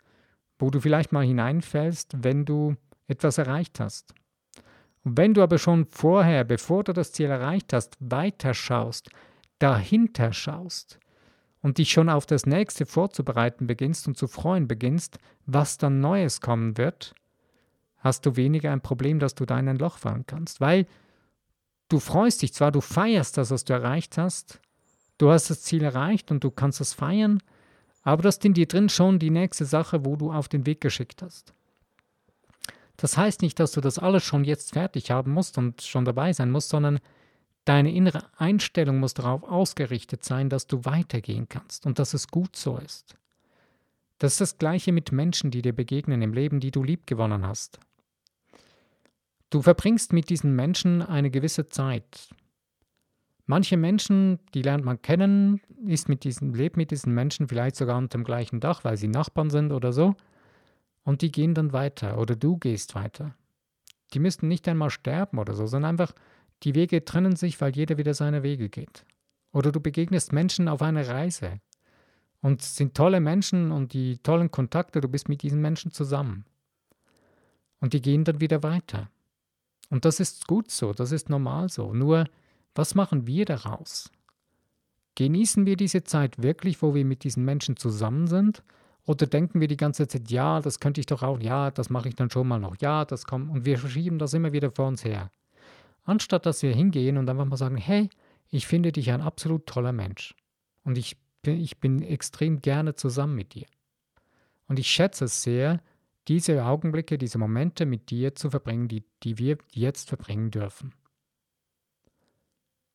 wo 0.57 0.71
du 0.71 0.79
vielleicht 0.79 1.11
mal 1.11 1.25
hineinfällst, 1.25 2.23
wenn 2.23 2.45
du 2.45 2.75
etwas 3.07 3.37
erreicht 3.37 3.79
hast. 3.79 4.13
Wenn 5.03 5.33
du 5.33 5.41
aber 5.41 5.57
schon 5.57 5.85
vorher, 5.85 6.43
bevor 6.43 6.83
du 6.83 6.93
das 6.93 7.11
Ziel 7.11 7.29
erreicht 7.29 7.73
hast, 7.73 7.95
weiterschaust, 7.99 9.09
dahinter 9.59 10.33
schaust 10.33 10.99
und 11.61 11.77
dich 11.77 11.91
schon 11.91 12.09
auf 12.09 12.25
das 12.25 12.45
nächste 12.45 12.85
vorzubereiten 12.85 13.67
beginnst 13.67 14.07
und 14.07 14.17
zu 14.17 14.27
freuen 14.27 14.67
beginnst, 14.67 15.17
was 15.45 15.77
dann 15.77 15.99
Neues 15.99 16.41
kommen 16.41 16.77
wird, 16.77 17.13
hast 17.97 18.25
du 18.25 18.35
weniger 18.35 18.71
ein 18.71 18.81
Problem, 18.81 19.19
dass 19.19 19.35
du 19.35 19.45
da 19.45 19.59
in 19.59 19.67
ein 19.67 19.77
Loch 19.77 19.97
fallen 19.97 20.25
kannst. 20.25 20.61
Weil 20.61 20.85
du 21.89 21.99
freust 21.99 22.41
dich 22.41 22.53
zwar, 22.53 22.71
du 22.71 22.81
feierst 22.81 23.37
das, 23.37 23.51
was 23.51 23.65
du 23.65 23.73
erreicht 23.73 24.17
hast, 24.17 24.59
du 25.17 25.29
hast 25.31 25.49
das 25.49 25.61
Ziel 25.61 25.83
erreicht 25.83 26.31
und 26.31 26.43
du 26.43 26.51
kannst 26.51 26.81
es 26.81 26.93
feiern, 26.93 27.41
aber 28.01 28.23
das 28.23 28.37
ist 28.37 28.45
in 28.45 28.53
dir 28.53 28.67
drin 28.67 28.89
schon 28.89 29.19
die 29.19 29.29
nächste 29.29 29.65
Sache, 29.65 30.05
wo 30.05 30.15
du 30.15 30.31
auf 30.31 30.47
den 30.47 30.65
Weg 30.65 30.81
geschickt 30.81 31.21
hast. 31.21 31.53
Das 32.99 33.17
heißt 33.17 33.41
nicht, 33.41 33.59
dass 33.59 33.71
du 33.71 33.79
das 33.79 33.97
alles 33.97 34.23
schon 34.23 34.43
jetzt 34.43 34.73
fertig 34.73 35.09
haben 35.09 35.31
musst 35.31 35.57
und 35.57 35.81
schon 35.81 36.03
dabei 36.03 36.33
sein 36.33 36.51
musst, 36.51 36.69
sondern 36.69 36.99
deine 37.63 37.93
innere 37.93 38.25
Einstellung 38.37 38.99
muss 38.99 39.13
darauf 39.13 39.43
ausgerichtet 39.43 40.25
sein, 40.25 40.49
dass 40.49 40.67
du 40.67 40.83
weitergehen 40.83 41.47
kannst 41.47 41.85
und 41.85 41.97
dass 41.97 42.13
es 42.13 42.27
gut 42.27 42.57
so 42.57 42.77
ist. 42.77 43.15
Das 44.17 44.33
ist 44.33 44.41
das 44.41 44.57
gleiche 44.57 44.91
mit 44.91 45.13
Menschen, 45.13 45.49
die 45.49 45.61
dir 45.61 45.71
begegnen 45.71 46.21
im 46.21 46.33
Leben, 46.33 46.59
die 46.59 46.71
du 46.71 46.83
liebgewonnen 46.83 47.47
hast. 47.47 47.79
Du 49.49 49.61
verbringst 49.61 50.11
mit 50.11 50.29
diesen 50.29 50.53
Menschen 50.53 51.01
eine 51.01 51.31
gewisse 51.31 51.69
Zeit. 51.69 52.29
Manche 53.45 53.77
Menschen, 53.77 54.39
die 54.53 54.61
lernt 54.61 54.83
man 54.83 55.01
kennen, 55.01 55.61
ist 55.87 56.09
mit 56.09 56.25
diesen, 56.25 56.53
lebt 56.53 56.75
mit 56.75 56.91
diesen 56.91 57.13
Menschen 57.13 57.47
vielleicht 57.47 57.77
sogar 57.77 57.97
unter 57.97 58.17
dem 58.17 58.25
gleichen 58.25 58.59
Dach, 58.59 58.83
weil 58.83 58.97
sie 58.97 59.07
Nachbarn 59.07 59.49
sind 59.49 59.71
oder 59.71 59.93
so. 59.93 60.15
Und 61.03 61.21
die 61.21 61.31
gehen 61.31 61.53
dann 61.53 61.73
weiter 61.73 62.17
oder 62.17 62.35
du 62.35 62.57
gehst 62.57 62.95
weiter. 62.95 63.35
Die 64.13 64.19
müssten 64.19 64.47
nicht 64.47 64.67
einmal 64.67 64.89
sterben 64.89 65.39
oder 65.39 65.53
so, 65.53 65.65
sondern 65.67 65.89
einfach 65.91 66.13
die 66.63 66.75
Wege 66.75 67.05
trennen 67.05 67.35
sich, 67.35 67.59
weil 67.61 67.75
jeder 67.75 67.97
wieder 67.97 68.13
seine 68.13 68.43
Wege 68.43 68.69
geht. 68.69 69.05
Oder 69.51 69.71
du 69.71 69.79
begegnest 69.79 70.33
Menschen 70.33 70.67
auf 70.67 70.81
einer 70.81 71.07
Reise 71.07 71.59
und 72.41 72.61
sind 72.61 72.95
tolle 72.95 73.19
Menschen 73.19 73.71
und 73.71 73.93
die 73.93 74.17
tollen 74.17 74.51
Kontakte, 74.51 75.01
du 75.01 75.07
bist 75.07 75.29
mit 75.29 75.41
diesen 75.41 75.61
Menschen 75.61 75.91
zusammen. 75.91 76.45
Und 77.79 77.93
die 77.93 78.01
gehen 78.01 78.23
dann 78.23 78.41
wieder 78.41 78.61
weiter. 78.61 79.09
Und 79.89 80.05
das 80.05 80.19
ist 80.19 80.47
gut 80.47 80.69
so, 80.69 80.93
das 80.93 81.11
ist 81.11 81.29
normal 81.29 81.69
so. 81.69 81.93
Nur, 81.93 82.25
was 82.75 82.93
machen 82.93 83.25
wir 83.25 83.45
daraus? 83.45 84.11
Genießen 85.15 85.65
wir 85.65 85.75
diese 85.75 86.03
Zeit 86.03 86.41
wirklich, 86.41 86.81
wo 86.81 86.93
wir 86.93 87.05
mit 87.05 87.23
diesen 87.23 87.43
Menschen 87.43 87.75
zusammen 87.75 88.27
sind? 88.27 88.63
Oder 89.09 89.25
denken 89.25 89.59
wir 89.59 89.67
die 89.67 89.75
ganze 89.75 90.07
Zeit, 90.07 90.29
ja, 90.29 90.61
das 90.61 90.79
könnte 90.79 91.01
ich 91.01 91.07
doch 91.07 91.23
auch, 91.23 91.39
ja, 91.39 91.71
das 91.71 91.89
mache 91.89 92.09
ich 92.09 92.15
dann 92.15 92.29
schon 92.29 92.47
mal 92.47 92.59
noch, 92.59 92.75
ja, 92.79 93.05
das 93.05 93.25
kommt. 93.25 93.49
Und 93.49 93.65
wir 93.65 93.79
verschieben 93.79 94.19
das 94.19 94.35
immer 94.35 94.53
wieder 94.53 94.69
vor 94.69 94.87
uns 94.87 95.03
her. 95.03 95.31
Anstatt 96.03 96.45
dass 96.45 96.61
wir 96.61 96.75
hingehen 96.75 97.17
und 97.17 97.27
einfach 97.27 97.45
mal 97.45 97.57
sagen, 97.57 97.75
hey, 97.75 98.11
ich 98.51 98.67
finde 98.67 98.91
dich 98.91 99.09
ein 99.09 99.21
absolut 99.21 99.65
toller 99.65 99.93
Mensch. 99.93 100.35
Und 100.83 100.95
ich 100.95 101.17
bin, 101.41 101.59
ich 101.59 101.79
bin 101.79 102.03
extrem 102.03 102.61
gerne 102.61 102.93
zusammen 102.93 103.33
mit 103.33 103.55
dir. 103.55 103.65
Und 104.67 104.77
ich 104.77 104.85
schätze 104.85 105.25
es 105.25 105.41
sehr, 105.41 105.81
diese 106.27 106.63
Augenblicke, 106.63 107.17
diese 107.17 107.39
Momente 107.39 107.87
mit 107.87 108.11
dir 108.11 108.35
zu 108.35 108.51
verbringen, 108.51 108.89
die, 108.89 109.03
die 109.23 109.39
wir 109.39 109.57
jetzt 109.71 110.07
verbringen 110.07 110.51
dürfen. 110.51 110.93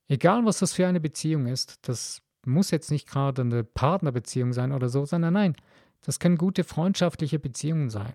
Egal, 0.07 0.45
was 0.45 0.61
das 0.61 0.75
für 0.75 0.87
eine 0.87 1.01
Beziehung 1.01 1.49
ist, 1.49 1.89
das 1.89 2.23
muss 2.47 2.71
jetzt 2.71 2.93
nicht 2.93 3.09
gerade 3.09 3.43
eine 3.43 3.65
Partnerbeziehung 3.65 4.53
sein 4.53 4.71
oder 4.71 4.89
so, 4.89 5.05
sondern 5.07 5.35
nein, 5.35 5.57
das 6.05 6.19
können 6.19 6.37
gute 6.37 6.65
freundschaftliche 6.65 7.39
Beziehungen 7.39 7.91
sein. 7.91 8.15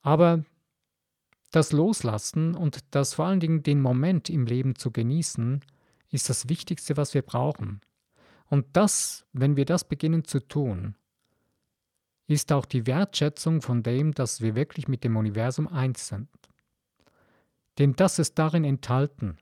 Aber 0.00 0.44
das 1.50 1.72
Loslassen 1.72 2.54
und 2.54 2.80
das 2.90 3.14
vor 3.14 3.26
allen 3.26 3.40
Dingen 3.40 3.62
den 3.62 3.80
Moment 3.80 4.28
im 4.30 4.46
Leben 4.46 4.74
zu 4.74 4.90
genießen, 4.90 5.60
ist 6.10 6.28
das 6.28 6.48
Wichtigste, 6.48 6.96
was 6.96 7.14
wir 7.14 7.22
brauchen. 7.22 7.80
Und 8.48 8.66
das, 8.72 9.26
wenn 9.32 9.56
wir 9.56 9.66
das 9.66 9.86
beginnen 9.86 10.24
zu 10.24 10.40
tun, 10.40 10.94
ist 12.26 12.52
auch 12.52 12.64
die 12.64 12.86
Wertschätzung 12.86 13.62
von 13.62 13.82
dem, 13.82 14.12
dass 14.12 14.40
wir 14.40 14.54
wirklich 14.54 14.88
mit 14.88 15.04
dem 15.04 15.16
Universum 15.16 15.68
eins 15.68 16.08
sind. 16.08 16.28
Denn 17.78 17.94
das 17.94 18.18
ist 18.18 18.38
darin 18.38 18.64
enthalten. 18.64 19.38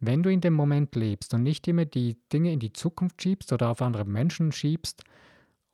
Wenn 0.00 0.22
du 0.22 0.30
in 0.30 0.40
dem 0.40 0.52
Moment 0.52 0.94
lebst 0.96 1.32
und 1.32 1.42
nicht 1.42 1.66
immer 1.66 1.84
die 1.84 2.18
Dinge 2.32 2.52
in 2.52 2.60
die 2.60 2.72
Zukunft 2.72 3.22
schiebst 3.22 3.52
oder 3.52 3.70
auf 3.70 3.82
andere 3.82 4.04
Menschen 4.04 4.52
schiebst, 4.52 5.02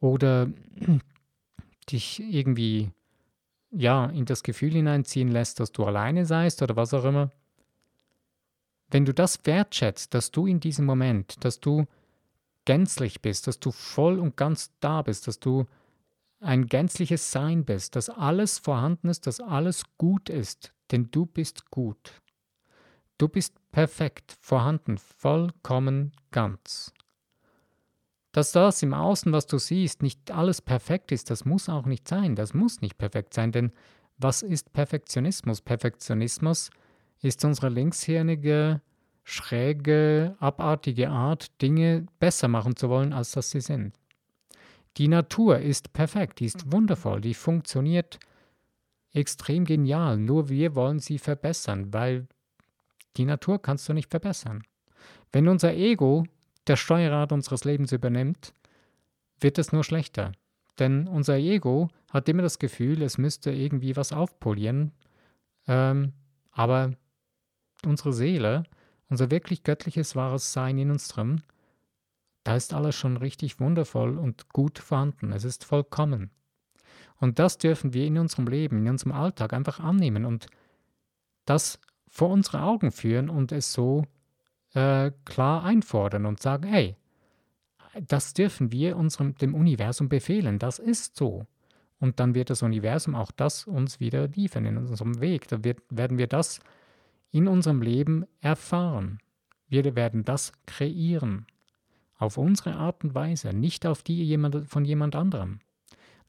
oder 0.00 0.48
dich 1.90 2.20
irgendwie 2.20 2.90
ja 3.70 4.06
in 4.06 4.24
das 4.24 4.42
Gefühl 4.42 4.72
hineinziehen 4.72 5.28
lässt, 5.28 5.60
dass 5.60 5.72
du 5.72 5.84
alleine 5.84 6.26
seist 6.26 6.62
oder 6.62 6.76
was 6.76 6.94
auch 6.94 7.04
immer. 7.04 7.30
Wenn 8.90 9.04
du 9.04 9.14
das 9.14 9.46
wertschätzt, 9.46 10.14
dass 10.14 10.32
du 10.32 10.46
in 10.46 10.58
diesem 10.58 10.84
Moment, 10.84 11.44
dass 11.44 11.60
du 11.60 11.86
gänzlich 12.64 13.22
bist, 13.22 13.46
dass 13.46 13.60
du 13.60 13.70
voll 13.70 14.18
und 14.18 14.36
ganz 14.36 14.72
da 14.80 15.02
bist, 15.02 15.28
dass 15.28 15.38
du 15.38 15.66
ein 16.40 16.66
gänzliches 16.66 17.30
Sein 17.30 17.64
bist, 17.64 17.96
dass 17.96 18.08
alles 18.08 18.58
vorhanden 18.58 19.08
ist, 19.08 19.26
dass 19.26 19.40
alles 19.40 19.84
gut 19.98 20.28
ist, 20.28 20.72
denn 20.90 21.10
du 21.10 21.26
bist 21.26 21.70
gut. 21.70 22.20
Du 23.18 23.28
bist 23.28 23.54
perfekt, 23.70 24.36
vorhanden, 24.40 24.98
vollkommen 24.98 26.12
ganz. 26.30 26.92
Dass 28.32 28.52
das 28.52 28.82
im 28.82 28.94
Außen, 28.94 29.32
was 29.32 29.46
du 29.46 29.58
siehst, 29.58 30.02
nicht 30.02 30.30
alles 30.30 30.60
perfekt 30.62 31.10
ist, 31.10 31.30
das 31.30 31.44
muss 31.44 31.68
auch 31.68 31.86
nicht 31.86 32.06
sein. 32.06 32.36
Das 32.36 32.54
muss 32.54 32.80
nicht 32.80 32.96
perfekt 32.96 33.34
sein, 33.34 33.50
denn 33.50 33.72
was 34.18 34.42
ist 34.42 34.72
Perfektionismus? 34.72 35.62
Perfektionismus 35.62 36.70
ist 37.22 37.44
unsere 37.44 37.70
linkshirnige, 37.70 38.80
schräge, 39.24 40.36
abartige 40.38 41.10
Art, 41.10 41.60
Dinge 41.60 42.06
besser 42.18 42.48
machen 42.48 42.76
zu 42.76 42.88
wollen, 42.88 43.12
als 43.12 43.32
dass 43.32 43.50
sie 43.50 43.60
sind. 43.60 43.94
Die 44.96 45.08
Natur 45.08 45.58
ist 45.58 45.92
perfekt, 45.92 46.40
die 46.40 46.46
ist 46.46 46.70
wundervoll, 46.72 47.20
die 47.20 47.34
funktioniert 47.34 48.18
extrem 49.12 49.64
genial, 49.64 50.18
nur 50.18 50.48
wir 50.48 50.74
wollen 50.74 50.98
sie 50.98 51.18
verbessern, 51.18 51.92
weil 51.92 52.26
die 53.16 53.24
Natur 53.24 53.60
kannst 53.60 53.88
du 53.88 53.92
nicht 53.92 54.10
verbessern. 54.10 54.62
Wenn 55.32 55.48
unser 55.48 55.74
Ego 55.74 56.24
der 56.66 56.76
Steuerrad 56.76 57.32
unseres 57.32 57.64
Lebens 57.64 57.92
übernimmt, 57.92 58.54
wird 59.40 59.58
es 59.58 59.72
nur 59.72 59.84
schlechter. 59.84 60.32
Denn 60.78 61.08
unser 61.08 61.36
Ego 61.36 61.88
hat 62.10 62.28
immer 62.28 62.42
das 62.42 62.58
Gefühl, 62.58 63.02
es 63.02 63.18
müsste 63.18 63.50
irgendwie 63.50 63.96
was 63.96 64.12
aufpolieren. 64.12 64.92
Ähm, 65.66 66.12
aber 66.52 66.92
unsere 67.84 68.12
Seele, 68.12 68.64
unser 69.08 69.30
wirklich 69.30 69.62
göttliches, 69.62 70.16
wahres 70.16 70.52
Sein 70.52 70.78
in 70.78 70.90
uns 70.90 71.08
drin, 71.08 71.42
da 72.44 72.56
ist 72.56 72.72
alles 72.72 72.96
schon 72.96 73.16
richtig 73.16 73.60
wundervoll 73.60 74.18
und 74.18 74.48
gut 74.48 74.78
vorhanden. 74.78 75.32
Es 75.32 75.44
ist 75.44 75.64
vollkommen. 75.64 76.30
Und 77.16 77.38
das 77.38 77.58
dürfen 77.58 77.92
wir 77.92 78.06
in 78.06 78.16
unserem 78.16 78.46
Leben, 78.46 78.78
in 78.78 78.88
unserem 78.88 79.12
Alltag 79.12 79.52
einfach 79.52 79.78
annehmen 79.78 80.24
und 80.24 80.46
das 81.44 81.78
vor 82.08 82.30
unsere 82.30 82.62
Augen 82.62 82.92
führen 82.92 83.28
und 83.28 83.52
es 83.52 83.72
so 83.72 84.04
äh, 84.74 85.10
klar 85.24 85.64
einfordern 85.64 86.26
und 86.26 86.40
sagen, 86.40 86.68
hey, 86.68 86.96
das 88.06 88.34
dürfen 88.34 88.72
wir 88.72 88.96
unserem, 88.96 89.34
dem 89.36 89.54
Universum 89.54 90.08
befehlen, 90.08 90.58
das 90.58 90.78
ist 90.78 91.16
so. 91.16 91.46
Und 91.98 92.18
dann 92.18 92.34
wird 92.34 92.50
das 92.50 92.62
Universum 92.62 93.14
auch 93.14 93.30
das 93.30 93.66
uns 93.66 94.00
wieder 94.00 94.28
liefern 94.28 94.64
in 94.64 94.78
unserem 94.78 95.20
Weg. 95.20 95.48
Da 95.48 95.62
wird, 95.62 95.80
werden 95.90 96.16
wir 96.16 96.28
das 96.28 96.60
in 97.30 97.46
unserem 97.46 97.82
Leben 97.82 98.24
erfahren. 98.40 99.18
Wir 99.68 99.94
werden 99.94 100.24
das 100.24 100.52
kreieren. 100.66 101.46
Auf 102.16 102.38
unsere 102.38 102.74
Art 102.74 103.04
und 103.04 103.14
Weise, 103.14 103.52
nicht 103.52 103.86
auf 103.86 104.02
die 104.02 104.24
jemand, 104.24 104.68
von 104.68 104.84
jemand 104.84 105.14
anderem. 105.14 105.60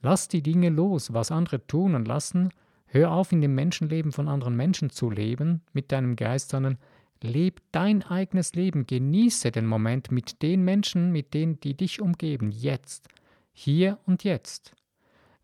Lass 0.01 0.27
die 0.27 0.43
Dinge 0.43 0.69
los, 0.69 1.13
was 1.13 1.31
andere 1.31 1.65
tun 1.67 1.95
und 1.95 2.07
lassen. 2.07 2.49
Hör 2.85 3.11
auf, 3.11 3.31
in 3.31 3.41
dem 3.41 3.55
Menschenleben 3.55 4.11
von 4.11 4.27
anderen 4.27 4.55
Menschen 4.55 4.89
zu 4.89 5.09
leben 5.09 5.61
mit 5.73 5.91
deinem 5.91 6.15
Geist, 6.17 6.49
sondern 6.49 6.77
leb 7.23 7.61
dein 7.71 8.03
eigenes 8.03 8.53
Leben. 8.53 8.85
Genieße 8.87 9.51
den 9.51 9.67
Moment 9.67 10.11
mit 10.11 10.41
den 10.41 10.63
Menschen, 10.63 11.11
mit 11.11 11.33
denen, 11.33 11.59
die 11.59 11.75
dich 11.75 12.01
umgeben, 12.01 12.51
jetzt, 12.51 13.07
hier 13.53 13.99
und 14.05 14.23
jetzt. 14.23 14.73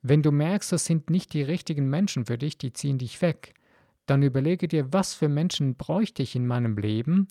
Wenn 0.02 0.22
du 0.22 0.32
merkst, 0.32 0.72
das 0.72 0.86
sind 0.86 1.10
nicht 1.10 1.34
die 1.34 1.44
richtigen 1.44 1.90
Menschen 1.90 2.26
für 2.26 2.38
dich, 2.38 2.58
die 2.58 2.74
ziehen 2.74 2.98
dich 2.98 3.22
weg, 3.22 3.54
dann 4.06 4.24
überlege 4.24 4.68
dir, 4.68 4.94
was 4.94 5.13
für 5.13 5.28
Menschen 5.28 5.76
bräuchte 5.76 6.24
ich 6.24 6.36
in 6.36 6.48
meinem 6.48 6.78
Leben, 6.78 7.28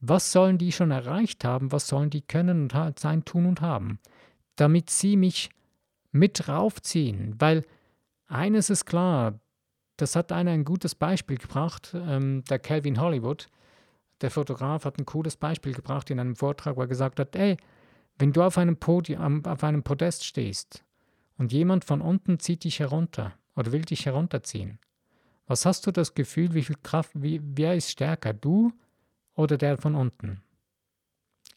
was 0.00 0.32
sollen 0.32 0.58
die 0.58 0.72
schon 0.72 0.90
erreicht 0.90 1.44
haben, 1.44 1.72
was 1.72 1.88
sollen 1.88 2.10
die 2.10 2.22
können 2.22 2.70
und 2.70 2.98
sein, 2.98 3.24
tun 3.24 3.46
und 3.46 3.60
haben, 3.60 3.98
damit 4.56 4.90
sie 4.90 5.16
mich 5.16 5.50
mit 6.12 6.48
raufziehen. 6.48 7.34
Weil 7.38 7.64
eines 8.26 8.70
ist 8.70 8.86
klar, 8.86 9.40
das 9.96 10.16
hat 10.16 10.32
einer 10.32 10.52
ein 10.52 10.64
gutes 10.64 10.94
Beispiel 10.94 11.36
gebracht, 11.36 11.94
ähm, 11.94 12.42
der 12.48 12.58
Calvin 12.58 13.00
Hollywood, 13.00 13.48
der 14.20 14.30
Fotograf 14.30 14.84
hat 14.84 14.98
ein 14.98 15.06
cooles 15.06 15.36
Beispiel 15.36 15.72
gebracht 15.72 16.10
in 16.10 16.20
einem 16.20 16.36
Vortrag, 16.36 16.76
wo 16.76 16.82
er 16.82 16.86
gesagt 16.86 17.20
hat, 17.20 17.34
ey, 17.36 17.56
wenn 18.18 18.32
du 18.32 18.42
auf 18.42 18.58
einem 18.58 18.76
Podium, 18.76 19.44
auf 19.46 19.64
einem 19.64 19.82
Podest 19.82 20.24
stehst 20.24 20.84
und 21.38 21.52
jemand 21.52 21.84
von 21.84 22.00
unten 22.00 22.38
zieht 22.38 22.64
dich 22.64 22.80
herunter 22.80 23.32
oder 23.56 23.72
will 23.72 23.82
dich 23.82 24.06
herunterziehen, 24.06 24.78
was 25.46 25.66
hast 25.66 25.86
du 25.86 25.90
das 25.90 26.14
Gefühl, 26.14 26.54
wie 26.54 26.62
viel 26.62 26.76
Kraft, 26.82 27.10
wie, 27.14 27.40
wer 27.42 27.74
ist 27.74 27.90
stärker, 27.90 28.32
du 28.32 28.72
oder 29.34 29.56
der 29.56 29.78
von 29.78 29.94
unten? 29.94 30.42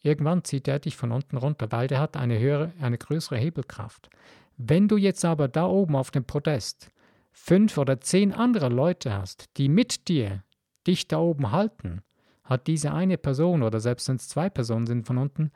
Irgendwann 0.02 0.44
zieht 0.44 0.68
er 0.68 0.80
dich 0.80 0.96
von 0.96 1.12
unten 1.12 1.36
runter, 1.36 1.70
weil 1.70 1.86
der 1.86 2.00
hat 2.00 2.16
eine 2.16 2.38
höhere, 2.38 2.72
eine 2.80 2.98
größere 2.98 3.38
Hebelkraft. 3.38 4.10
Wenn 4.56 4.88
du 4.88 4.96
jetzt 4.96 5.24
aber 5.24 5.48
da 5.48 5.66
oben 5.66 5.96
auf 5.96 6.10
dem 6.10 6.24
Podest 6.24 6.90
fünf 7.32 7.78
oder 7.78 8.00
zehn 8.00 8.32
andere 8.32 8.68
Leute 8.68 9.12
hast, 9.12 9.48
die 9.56 9.68
mit 9.68 10.08
dir 10.08 10.42
dich 10.86 11.08
da 11.08 11.18
oben 11.18 11.52
halten, 11.52 12.02
hat 12.44 12.66
diese 12.66 12.92
eine 12.92 13.18
Person 13.18 13.62
oder 13.62 13.80
selbst 13.80 14.08
wenn 14.08 14.16
es 14.16 14.28
zwei 14.28 14.50
Personen 14.50 14.86
sind 14.86 15.06
von 15.06 15.18
unten, 15.18 15.50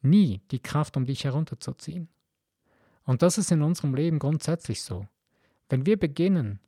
nie 0.00 0.40
die 0.50 0.60
Kraft, 0.60 0.96
um 0.96 1.04
dich 1.04 1.24
herunterzuziehen. 1.24 2.08
Und 3.04 3.22
das 3.22 3.38
ist 3.38 3.50
in 3.50 3.62
unserem 3.62 3.94
Leben 3.94 4.18
grundsätzlich 4.18 4.82
so. 4.82 5.06
Wenn 5.68 5.86
wir 5.86 5.98
beginnen, 5.98 6.60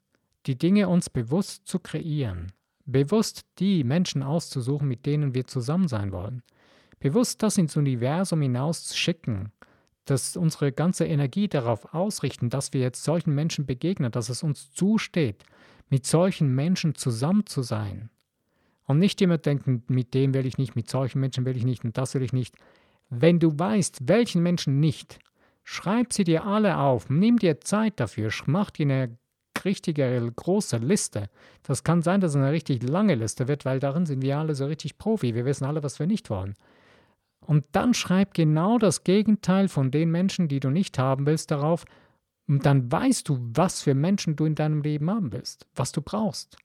die 0.47 0.59
Dinge 0.59 0.88
uns 0.88 1.09
bewusst 1.09 1.67
zu 1.67 1.79
kreieren, 1.79 2.53
bewusst 2.85 3.47
die 3.59 3.85
Menschen 3.85 4.23
auszusuchen, 4.23 4.88
mit 4.88 5.07
denen 5.07 5.35
wir 5.35 5.47
zusammen 5.47 5.88
sein 5.88 6.12
wollen, 6.12 6.43
bewusst 6.99 7.43
das 7.43 7.57
ins 7.57 7.77
Universum 7.77 8.43
hinaus 8.43 8.85
zu 8.85 8.97
schicken, 8.97 9.53
dass 10.05 10.37
unsere 10.37 10.73
ganze 10.73 11.07
Energie 11.07 11.49
darauf 11.49 11.95
ausrichten, 11.95 12.51
dass 12.51 12.73
wir 12.73 12.81
jetzt 12.81 13.05
solchen 13.05 13.35
Menschen 13.35 13.67
begegnen, 13.67 14.12
dass 14.12 14.29
es 14.29 14.43
uns 14.43 14.73
zusteht, 14.73 15.45
mit 15.88 16.07
solchen 16.07 16.55
Menschen 16.55 16.95
zusammen 16.95 17.47
zu 17.47 17.62
sein. 17.62 18.11
Und 18.87 18.99
nicht 18.99 19.20
immer 19.23 19.38
denken, 19.38 19.83
mit 19.88 20.14
dem 20.14 20.35
will 20.35 20.47
ich 20.47 20.59
nicht, 20.59 20.77
mit 20.77 20.90
solchen 20.90 21.20
Menschen 21.20 21.44
will 21.44 21.57
ich 21.57 21.64
nicht 21.64 21.85
und 21.85 21.97
das 21.97 22.14
will 22.14 22.23
ich 22.23 22.33
nicht. 22.33 22.55
Wenn 23.09 23.38
du 23.38 23.59
weißt, 23.59 24.09
welchen 24.09 24.42
Menschen 24.42 24.81
nicht, 24.81 25.18
schreib 25.62 26.12
sie 26.12 26.25
dir 26.25 26.44
alle 26.44 26.77
auf, 26.79 27.09
nimm 27.09 27.38
dir 27.38 27.61
Zeit 27.61 27.99
dafür, 27.99 28.31
mach 28.47 28.70
dir 28.70 28.85
eine 28.87 29.18
richtige 29.64 30.31
große 30.37 30.77
Liste. 30.79 31.31
Das 31.62 31.85
kann 31.85 32.03
sein, 32.03 32.20
dass 32.20 32.33
es 32.33 32.37
eine 32.37 32.53
richtig 32.53 32.83
lange 32.83 33.14
Liste 33.14 33.49
wird, 33.49 33.64
weil 33.64 33.81
darin 33.81 34.07
sind 34.07 34.23
wir 34.23 34.38
alle 34.38 34.55
so 34.55 34.66
richtig 34.66 34.99
Profi. 34.99 35.35
Wir 35.35 35.44
wissen 35.44 35.64
alle, 35.64 35.83
was 35.83 35.99
wir 35.99 36.07
nicht 36.07 36.29
wollen. 36.29 36.55
Und 37.40 37.66
dann 37.73 37.94
schreib 37.94 38.35
genau 38.35 38.79
das 38.79 39.05
Gegenteil 39.05 39.68
von 39.68 39.90
den 39.90 40.11
Menschen, 40.11 40.49
die 40.49 40.61
du 40.61 40.70
nicht 40.70 40.99
haben 40.99 41.27
willst, 41.27 41.51
darauf. 41.51 41.85
Und 42.47 42.66
dann 42.66 42.90
weißt 42.90 43.29
du, 43.29 43.38
was 43.55 43.83
für 43.83 43.94
Menschen 43.94 44.37
du 44.37 44.44
in 44.44 44.55
deinem 44.55 44.83
Leben 44.83 45.11
haben 45.11 45.33
willst, 45.33 45.66
was 45.75 45.92
du 45.92 46.03
brauchst. 46.03 46.57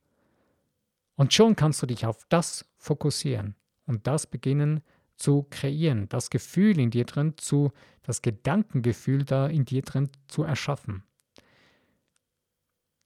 Und 1.20 1.34
schon 1.34 1.58
kannst 1.58 1.82
du 1.82 1.86
dich 1.86 2.06
auf 2.06 2.26
das 2.30 2.64
fokussieren 2.78 3.54
und 3.86 4.08
das 4.08 4.26
beginnen 4.26 4.80
zu 5.18 5.46
kreieren, 5.50 6.08
das 6.08 6.30
Gefühl 6.30 6.80
in 6.80 6.92
dir 6.92 7.04
drin 7.04 7.34
zu, 7.36 7.74
das 8.04 8.22
Gedankengefühl 8.22 9.26
da 9.26 9.48
in 9.48 9.66
dir 9.66 9.82
drin 9.82 10.10
zu 10.30 10.44
erschaffen. 10.44 11.04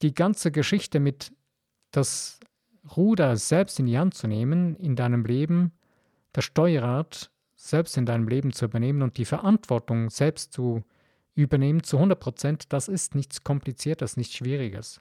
Die 0.00 0.14
ganze 0.14 0.52
Geschichte 0.52 1.00
mit 1.00 1.32
das 1.90 2.38
Ruder 2.96 3.36
selbst 3.36 3.80
in 3.80 3.86
die 3.86 3.98
Hand 3.98 4.14
zu 4.14 4.28
nehmen 4.28 4.76
in 4.76 4.94
deinem 4.94 5.24
Leben, 5.24 5.72
das 6.32 6.44
Steuerrad 6.44 7.32
selbst 7.56 7.96
in 7.96 8.06
deinem 8.06 8.28
Leben 8.28 8.52
zu 8.52 8.66
übernehmen 8.66 9.02
und 9.02 9.16
die 9.16 9.24
Verantwortung 9.24 10.08
selbst 10.08 10.52
zu 10.52 10.84
übernehmen 11.34 11.82
zu 11.82 11.96
100 11.96 12.20
Prozent, 12.20 12.72
das 12.72 12.86
ist 12.86 13.16
nichts 13.16 13.42
Kompliziertes, 13.42 14.16
nichts 14.16 14.36
Schwieriges. 14.36 15.00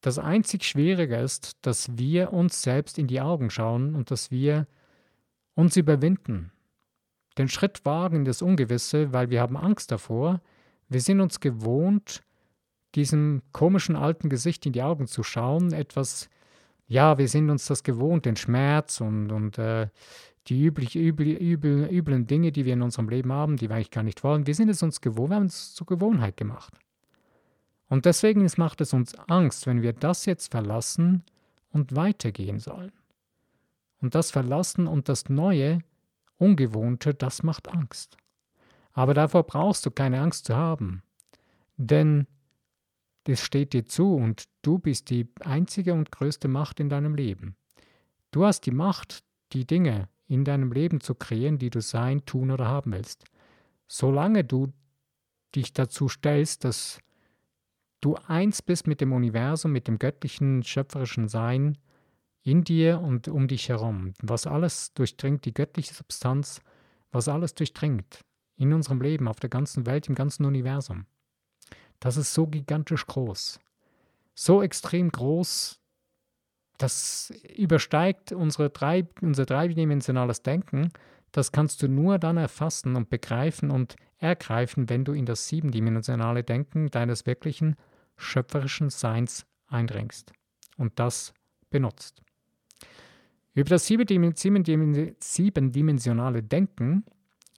Das 0.00 0.18
einzig 0.18 0.64
Schwierige 0.64 1.16
ist, 1.16 1.56
dass 1.62 1.98
wir 1.98 2.32
uns 2.32 2.62
selbst 2.62 2.98
in 2.98 3.08
die 3.08 3.20
Augen 3.20 3.50
schauen 3.50 3.94
und 3.94 4.10
dass 4.10 4.30
wir 4.30 4.66
uns 5.54 5.76
überwinden. 5.76 6.52
Den 7.36 7.48
Schritt 7.48 7.84
wagen 7.84 8.18
in 8.18 8.24
das 8.24 8.42
Ungewisse, 8.42 9.12
weil 9.12 9.30
wir 9.30 9.40
haben 9.40 9.56
Angst 9.56 9.90
davor. 9.90 10.40
Wir 10.88 11.00
sind 11.00 11.20
uns 11.20 11.40
gewohnt, 11.40 12.22
diesem 12.94 13.42
komischen 13.52 13.96
alten 13.96 14.28
Gesicht 14.28 14.66
in 14.66 14.72
die 14.72 14.82
Augen 14.82 15.06
zu 15.06 15.22
schauen, 15.22 15.72
etwas, 15.72 16.28
ja, 16.86 17.18
wir 17.18 17.28
sind 17.28 17.50
uns 17.50 17.66
das 17.66 17.82
gewohnt, 17.82 18.24
den 18.24 18.36
Schmerz 18.36 19.00
und, 19.00 19.30
und 19.30 19.58
äh, 19.58 19.88
die 20.46 20.64
üblich, 20.64 20.96
übel, 20.96 21.26
übel, 21.26 21.88
üblen 21.92 22.26
Dinge, 22.26 22.52
die 22.52 22.64
wir 22.64 22.72
in 22.72 22.82
unserem 22.82 23.08
Leben 23.08 23.32
haben, 23.32 23.56
die 23.56 23.68
wir 23.68 23.76
eigentlich 23.76 23.90
gar 23.90 24.02
nicht 24.04 24.24
wollen. 24.24 24.46
Wir 24.46 24.54
sind 24.54 24.68
es 24.68 24.82
uns 24.82 25.00
gewohnt, 25.00 25.30
wir 25.30 25.36
haben 25.36 25.46
es 25.46 25.74
zur 25.74 25.86
Gewohnheit 25.86 26.36
gemacht. 26.36 26.72
Und 27.88 28.04
deswegen 28.04 28.46
macht 28.56 28.80
es 28.80 28.92
uns 28.92 29.14
Angst, 29.14 29.66
wenn 29.66 29.82
wir 29.82 29.92
das 29.92 30.26
jetzt 30.26 30.50
verlassen 30.50 31.24
und 31.70 31.96
weitergehen 31.96 32.58
sollen. 32.58 32.92
Und 34.00 34.14
das 34.14 34.30
Verlassen 34.30 34.86
und 34.86 35.08
das 35.08 35.28
Neue, 35.28 35.80
Ungewohnte, 36.36 37.14
das 37.14 37.42
macht 37.42 37.68
Angst. 37.68 38.16
Aber 38.92 39.14
davor 39.14 39.44
brauchst 39.44 39.84
du 39.86 39.90
keine 39.90 40.20
Angst 40.20 40.46
zu 40.46 40.56
haben. 40.56 41.02
Denn 41.76 42.26
es 43.26 43.40
steht 43.42 43.72
dir 43.72 43.84
zu 43.84 44.14
und 44.14 44.44
du 44.62 44.78
bist 44.78 45.10
die 45.10 45.28
einzige 45.40 45.94
und 45.94 46.10
größte 46.10 46.48
Macht 46.48 46.80
in 46.80 46.88
deinem 46.88 47.14
Leben. 47.14 47.56
Du 48.30 48.44
hast 48.44 48.62
die 48.62 48.70
Macht, 48.70 49.22
die 49.52 49.66
Dinge 49.66 50.08
in 50.26 50.44
deinem 50.44 50.72
Leben 50.72 51.00
zu 51.00 51.14
kreieren, 51.14 51.58
die 51.58 51.70
du 51.70 51.80
sein, 51.80 52.24
tun 52.24 52.50
oder 52.50 52.68
haben 52.68 52.92
willst. 52.92 53.24
Solange 53.86 54.44
du 54.44 54.72
dich 55.54 55.72
dazu 55.72 56.08
stellst, 56.08 56.64
dass 56.64 57.00
du 58.00 58.16
eins 58.26 58.62
bist 58.62 58.86
mit 58.86 59.00
dem 59.00 59.12
Universum, 59.12 59.72
mit 59.72 59.88
dem 59.88 59.98
göttlichen, 59.98 60.62
schöpferischen 60.62 61.28
Sein 61.28 61.78
in 62.42 62.64
dir 62.64 63.00
und 63.00 63.28
um 63.28 63.48
dich 63.48 63.68
herum, 63.68 64.14
was 64.22 64.46
alles 64.46 64.94
durchdringt, 64.94 65.44
die 65.44 65.54
göttliche 65.54 65.94
Substanz, 65.94 66.60
was 67.10 67.28
alles 67.28 67.54
durchdringt 67.54 68.24
in 68.56 68.72
unserem 68.72 69.00
Leben, 69.00 69.28
auf 69.28 69.40
der 69.40 69.50
ganzen 69.50 69.86
Welt, 69.86 70.08
im 70.08 70.14
ganzen 70.14 70.44
Universum. 70.44 71.06
Das 72.00 72.16
ist 72.16 72.34
so 72.34 72.46
gigantisch 72.46 73.06
groß, 73.06 73.60
so 74.34 74.62
extrem 74.62 75.10
groß, 75.10 75.80
das 76.78 77.32
übersteigt 77.56 78.32
unsere 78.32 78.70
drei, 78.70 79.06
unser 79.20 79.46
dreidimensionales 79.46 80.42
Denken. 80.42 80.90
Das 81.32 81.52
kannst 81.52 81.82
du 81.82 81.88
nur 81.88 82.18
dann 82.18 82.36
erfassen 82.36 82.96
und 82.96 83.10
begreifen 83.10 83.70
und 83.70 83.96
ergreifen, 84.18 84.88
wenn 84.88 85.04
du 85.04 85.12
in 85.12 85.26
das 85.26 85.48
siebendimensionale 85.48 86.42
Denken 86.42 86.90
deines 86.90 87.26
wirklichen 87.26 87.76
schöpferischen 88.16 88.90
Seins 88.90 89.46
eindringst 89.68 90.32
und 90.76 90.98
das 90.98 91.32
benutzt. 91.70 92.22
Über 93.54 93.70
das 93.70 93.86
siebendimensionale 93.86 96.42
Denken 96.42 97.04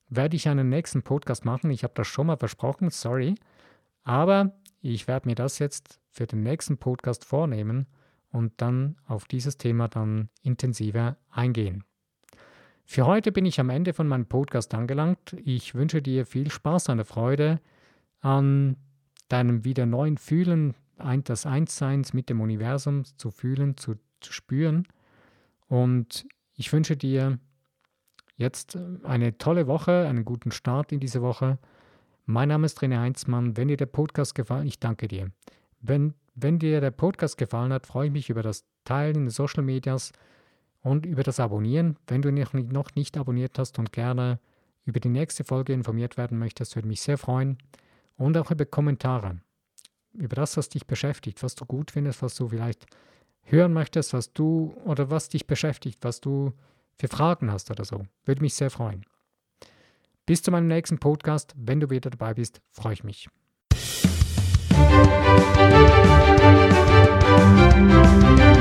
werde 0.09 0.37
ich 0.37 0.48
einen 0.48 0.68
nächsten 0.68 1.02
Podcast 1.02 1.44
machen. 1.44 1.70
Ich 1.70 1.85
habe 1.85 1.94
das 1.94 2.06
schon 2.06 2.26
mal 2.26 2.37
versprochen, 2.37 2.90
sorry. 2.90 3.35
Aber 4.02 4.59
ich 4.80 5.09
werde 5.09 5.28
mir 5.28 5.35
das 5.35 5.59
jetzt 5.59 6.00
für 6.11 6.26
den 6.26 6.42
nächsten 6.42 6.78
Podcast 6.78 7.24
vornehmen 7.24 7.87
und 8.33 8.61
dann 8.61 8.96
auf 9.06 9.26
dieses 9.26 9.59
Thema 9.59 9.88
dann 9.88 10.30
intensiver 10.42 11.16
eingehen. 11.30 11.85
Für 12.92 13.07
heute 13.07 13.31
bin 13.31 13.46
ich 13.46 13.61
am 13.61 13.70
Ende 13.70 13.92
von 13.92 14.09
meinem 14.09 14.26
Podcast 14.26 14.74
angelangt. 14.74 15.37
Ich 15.44 15.76
wünsche 15.76 16.03
dir 16.03 16.26
viel 16.26 16.50
Spaß 16.50 16.88
und 16.88 17.05
Freude 17.05 17.61
an 18.20 18.79
deinem 19.29 19.64
wieder 19.64 19.87
neuen 19.87 20.18
Fühlen, 20.18 20.74
das 21.22 21.46
Einsseins 21.46 22.14
mit 22.14 22.29
dem 22.29 22.40
Universum 22.40 23.05
zu 23.05 23.31
fühlen, 23.31 23.76
zu, 23.76 23.94
zu 24.18 24.33
spüren. 24.33 24.88
Und 25.68 26.26
ich 26.57 26.72
wünsche 26.72 26.96
dir 26.96 27.38
jetzt 28.37 28.76
eine 29.05 29.38
tolle 29.38 29.68
Woche, 29.68 30.09
einen 30.09 30.24
guten 30.24 30.50
Start 30.50 30.90
in 30.90 30.98
diese 30.98 31.22
Woche. 31.22 31.59
Mein 32.26 32.48
Name 32.48 32.66
ist 32.66 32.81
René 32.81 32.98
Heinzmann. 32.98 33.57
Wenn 33.57 33.68
dir 33.68 33.76
der 33.76 33.87
Podcast 33.87 34.35
gefallen, 34.35 34.66
ich 34.66 34.81
danke 34.81 35.07
dir. 35.07 35.31
Wenn, 35.81 36.14
wenn 36.35 36.59
dir 36.59 36.81
der 36.81 36.90
Podcast 36.90 37.38
gefallen 37.38 37.72
hat, 37.72 37.87
freue 37.87 38.09
ich 38.09 38.12
mich 38.12 38.31
über 38.31 38.42
das 38.42 38.64
Teilen 38.83 39.14
in 39.14 39.24
den 39.26 39.31
Social 39.31 39.62
Medias 39.62 40.11
und 40.83 41.07
über 41.07 41.23
das 41.23 41.40
Abonnieren. 41.40 41.97
Wenn 42.07 42.23
du 42.23 42.33
noch 42.33 42.95
nicht 42.95 43.16
abonniert 43.16 43.59
hast 43.59 43.79
und 43.79 43.93
gerne 43.93 44.38
über 44.85 45.01
die 45.01 45.09
nächste 45.09 45.45
Folge 45.45 45.73
informiert 45.73 46.16
werden 46.16 46.38
möchtest, 46.38 46.75
würde 46.75 46.88
mich 46.88 47.01
sehr 47.01 47.19
freuen. 47.19 47.59
Und 48.16 48.37
auch 48.37 48.51
über 48.51 48.64
Kommentare, 48.66 49.40
über 50.12 50.37
das, 50.37 50.57
was 50.57 50.69
dich 50.69 50.87
beschäftigt, 50.87 51.43
was 51.43 51.55
du 51.55 51.64
gut 51.64 51.90
findest, 51.90 52.23
was 52.23 52.35
du 52.35 52.49
vielleicht 52.49 52.87
hören 53.43 53.73
möchtest, 53.73 54.12
was 54.12 54.33
du 54.33 54.75
oder 54.85 55.11
was 55.11 55.29
dich 55.29 55.47
beschäftigt, 55.47 55.99
was 56.03 56.21
du 56.21 56.53
für 56.99 57.09
Fragen 57.09 57.51
hast 57.51 57.71
oder 57.71 57.85
so. 57.85 58.05
Würde 58.25 58.43
mich 58.43 58.55
sehr 58.55 58.71
freuen. 58.71 59.05
Bis 60.27 60.43
zu 60.43 60.51
meinem 60.51 60.69
nächsten 60.69 60.99
Podcast. 60.99 61.55
Wenn 61.57 61.81
du 61.81 61.90
wieder 61.90 62.11
dabei 62.11 62.35
bist, 62.35 62.61
freue 62.71 62.93
ich 62.93 63.05
mich. 63.05 63.29
Musik 67.81 68.60